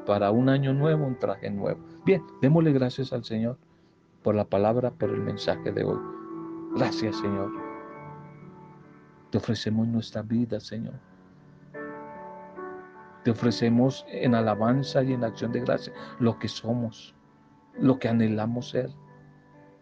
para 0.06 0.32
un 0.32 0.50
año 0.50 0.74
nuevo, 0.74 1.06
un 1.06 1.18
traje 1.20 1.50
nuevo. 1.50 1.80
Bien, 2.06 2.24
démosle 2.42 2.72
gracias 2.72 3.14
al 3.14 3.24
Señor 3.24 3.58
por 4.24 4.36
la 4.36 4.46
palabra, 4.46 4.92
por 4.92 5.10
el 5.10 5.22
mensaje 5.22 5.72
de 5.72 5.84
hoy. 5.84 6.00
Gracias, 6.76 7.18
Señor. 7.18 7.52
Te 9.32 9.38
ofrecemos 9.38 9.88
nuestra 9.88 10.22
vida, 10.22 10.60
Señor. 10.60 10.96
Te 13.24 13.32
ofrecemos 13.32 14.06
en 14.10 14.36
alabanza 14.36 15.04
y 15.04 15.14
en 15.14 15.24
acción 15.24 15.52
de 15.52 15.60
gracia 15.60 15.94
lo 16.20 16.40
que 16.40 16.48
somos, 16.48 17.14
lo 17.78 18.00
que 18.00 18.08
anhelamos 18.08 18.70
ser. 18.70 18.90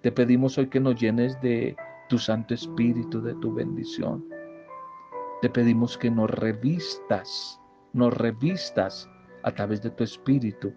Te 0.02 0.12
pedimos 0.12 0.58
hoy 0.58 0.68
que 0.68 0.80
nos 0.80 0.96
llenes 1.00 1.40
de 1.42 1.76
tu 2.10 2.18
Santo 2.18 2.54
Espíritu, 2.54 3.22
de 3.22 3.36
tu 3.36 3.54
bendición. 3.54 4.26
Te 5.42 5.50
pedimos 5.50 5.98
que 5.98 6.10
nos 6.10 6.30
revistas, 6.30 7.62
nos 7.96 8.14
revistas 8.14 9.10
a 9.44 9.52
través 9.52 9.82
de 9.82 9.90
tu 9.90 10.04
Espíritu 10.04 10.74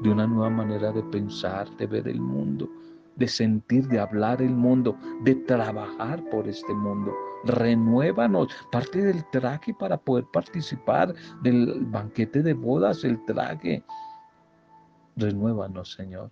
de 0.00 0.10
una 0.10 0.26
nueva 0.26 0.50
manera 0.50 0.90
de 0.92 1.02
pensar, 1.04 1.68
de 1.76 1.86
ver 1.86 2.08
el 2.08 2.20
mundo, 2.20 2.68
de 3.16 3.28
sentir, 3.28 3.86
de 3.88 4.00
hablar 4.00 4.40
el 4.40 4.54
mundo, 4.54 4.96
de 5.22 5.34
trabajar 5.34 6.22
por 6.30 6.48
este 6.48 6.72
mundo. 6.74 7.12
Renuévanos, 7.44 8.48
parte 8.72 9.02
del 9.02 9.22
traje 9.30 9.74
para 9.74 9.98
poder 9.98 10.24
participar 10.32 11.14
del 11.42 11.84
banquete 11.84 12.42
de 12.42 12.54
bodas, 12.54 13.04
el 13.04 13.22
traje. 13.26 13.84
Renuévanos, 15.16 15.92
Señor. 15.92 16.30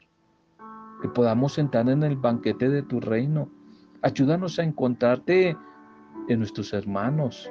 Que 1.02 1.08
podamos 1.08 1.52
sentar 1.52 1.88
en 1.90 2.02
el 2.02 2.16
banquete 2.16 2.70
de 2.70 2.82
tu 2.82 3.00
reino. 3.00 3.50
Ayúdanos 4.00 4.58
a 4.58 4.64
encontrarte 4.64 5.56
en 6.28 6.38
nuestros 6.38 6.72
hermanos. 6.72 7.50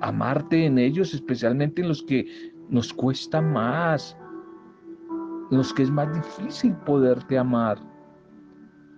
Amarte 0.00 0.66
en 0.66 0.78
ellos, 0.78 1.14
especialmente 1.14 1.82
en 1.82 1.88
los 1.88 2.02
que 2.02 2.26
nos 2.68 2.92
cuesta 2.92 3.40
más, 3.40 4.16
los 5.50 5.72
que 5.72 5.82
es 5.82 5.90
más 5.90 6.12
difícil 6.12 6.74
poderte 6.84 7.38
amar 7.38 7.78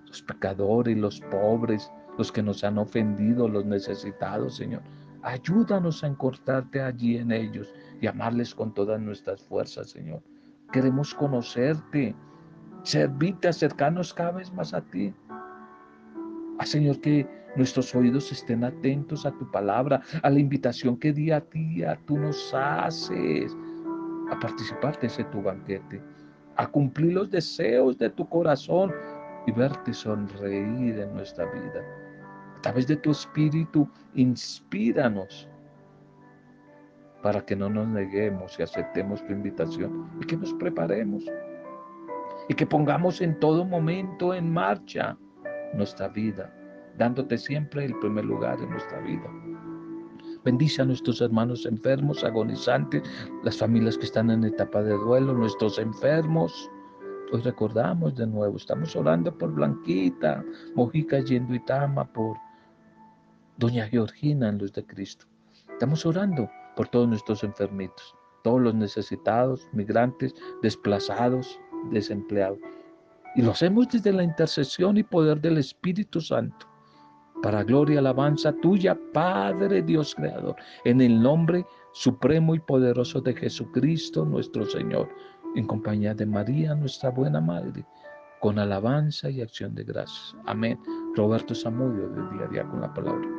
los 0.08 0.22
pecadores, 0.22 0.96
los 0.96 1.20
pobres, 1.20 1.92
los 2.16 2.32
que 2.32 2.42
nos 2.42 2.64
han 2.64 2.78
ofendido, 2.78 3.48
los 3.48 3.64
necesitados, 3.64 4.56
Señor. 4.56 4.82
Ayúdanos 5.22 6.02
a 6.02 6.08
encortarte 6.08 6.80
allí 6.80 7.18
en 7.18 7.32
ellos 7.32 7.72
y 8.00 8.06
amarles 8.06 8.54
con 8.54 8.72
todas 8.72 9.00
nuestras 9.00 9.42
fuerzas, 9.42 9.90
Señor. 9.90 10.22
Queremos 10.72 11.14
conocerte, 11.14 12.14
servirte, 12.82 13.48
acercarnos 13.48 14.14
cada 14.14 14.32
vez 14.32 14.52
más 14.52 14.72
a 14.74 14.80
ti. 14.80 15.14
Ah, 16.58 16.66
Señor, 16.66 17.00
que 17.00 17.26
nuestros 17.56 17.94
oídos 17.94 18.30
estén 18.32 18.64
atentos 18.64 19.26
a 19.26 19.32
tu 19.32 19.50
palabra, 19.50 20.00
a 20.22 20.30
la 20.30 20.38
invitación 20.38 20.96
que 20.96 21.12
día 21.12 21.36
a 21.36 21.40
día 21.40 21.98
tú 22.06 22.18
nos 22.18 22.52
haces 22.54 23.56
a 24.30 24.38
participar 24.38 24.98
de 25.00 25.06
ese 25.06 25.24
tu 25.24 25.42
banquete, 25.42 26.02
a 26.56 26.66
cumplir 26.66 27.14
los 27.14 27.30
deseos 27.30 27.98
de 27.98 28.10
tu 28.10 28.28
corazón 28.28 28.92
y 29.46 29.52
verte 29.52 29.92
sonreír 29.92 30.98
en 30.98 31.14
nuestra 31.14 31.46
vida. 31.46 31.82
A 32.56 32.60
través 32.60 32.86
de 32.86 32.96
tu 32.96 33.12
espíritu, 33.12 33.88
inspíranos 34.14 35.48
para 37.22 37.44
que 37.44 37.56
no 37.56 37.68
nos 37.68 37.88
neguemos 37.88 38.58
y 38.58 38.62
aceptemos 38.62 39.24
tu 39.26 39.32
invitación 39.32 40.10
y 40.20 40.26
que 40.26 40.36
nos 40.36 40.52
preparemos 40.54 41.24
y 42.48 42.54
que 42.54 42.66
pongamos 42.66 43.20
en 43.20 43.38
todo 43.38 43.64
momento 43.64 44.34
en 44.34 44.52
marcha 44.52 45.16
nuestra 45.74 46.08
vida, 46.08 46.52
dándote 46.98 47.38
siempre 47.38 47.84
el 47.84 47.98
primer 48.00 48.24
lugar 48.24 48.58
en 48.60 48.70
nuestra 48.70 49.00
vida. 49.00 49.30
Bendice 50.44 50.82
a 50.82 50.84
nuestros 50.84 51.20
hermanos 51.20 51.66
enfermos, 51.66 52.24
agonizantes, 52.24 53.02
las 53.42 53.56
familias 53.56 53.96
que 53.96 54.04
están 54.04 54.30
en 54.30 54.44
etapa 54.44 54.82
de 54.82 54.94
duelo, 54.94 55.32
nuestros 55.32 55.78
enfermos, 55.78 56.70
Hoy 57.30 57.42
recordamos 57.42 58.14
de 58.14 58.26
nuevo, 58.26 58.56
estamos 58.56 58.96
orando 58.96 59.36
por 59.36 59.52
Blanquita, 59.52 60.42
Mojica 60.74 61.18
Yendo 61.20 61.54
Itama, 61.54 62.10
por 62.10 62.38
Doña 63.58 63.86
Georgina 63.86 64.48
en 64.48 64.56
Luz 64.56 64.72
de 64.72 64.86
Cristo. 64.86 65.26
Estamos 65.70 66.06
orando 66.06 66.48
por 66.74 66.88
todos 66.88 67.06
nuestros 67.06 67.44
enfermitos, 67.44 68.14
todos 68.44 68.62
los 68.62 68.74
necesitados, 68.74 69.68
migrantes, 69.72 70.34
desplazados, 70.62 71.60
desempleados. 71.90 72.60
Y 73.34 73.42
lo 73.42 73.50
hacemos 73.50 73.88
desde 73.88 74.12
la 74.12 74.22
intercesión 74.22 74.96
y 74.96 75.02
poder 75.02 75.38
del 75.42 75.58
Espíritu 75.58 76.22
Santo. 76.22 76.66
Para 77.42 77.62
gloria 77.62 77.94
y 77.94 77.98
alabanza 77.98 78.52
tuya, 78.60 78.98
Padre 79.12 79.82
Dios 79.82 80.14
Creador, 80.14 80.56
en 80.84 81.00
el 81.00 81.20
nombre 81.22 81.64
supremo 81.92 82.54
y 82.54 82.58
poderoso 82.58 83.20
de 83.20 83.34
Jesucristo 83.34 84.24
nuestro 84.24 84.64
Señor 84.66 85.08
en 85.54 85.66
compañía 85.66 86.14
de 86.14 86.26
María, 86.26 86.74
nuestra 86.74 87.10
buena 87.10 87.40
madre, 87.40 87.84
con 88.40 88.58
alabanza 88.58 89.30
y 89.30 89.40
acción 89.40 89.74
de 89.74 89.84
gracias. 89.84 90.36
Amén. 90.46 90.78
Roberto 91.16 91.54
Samudio, 91.54 92.08
de 92.08 92.36
día 92.36 92.44
a 92.44 92.48
día 92.48 92.64
con 92.64 92.80
la 92.80 92.92
palabra. 92.92 93.37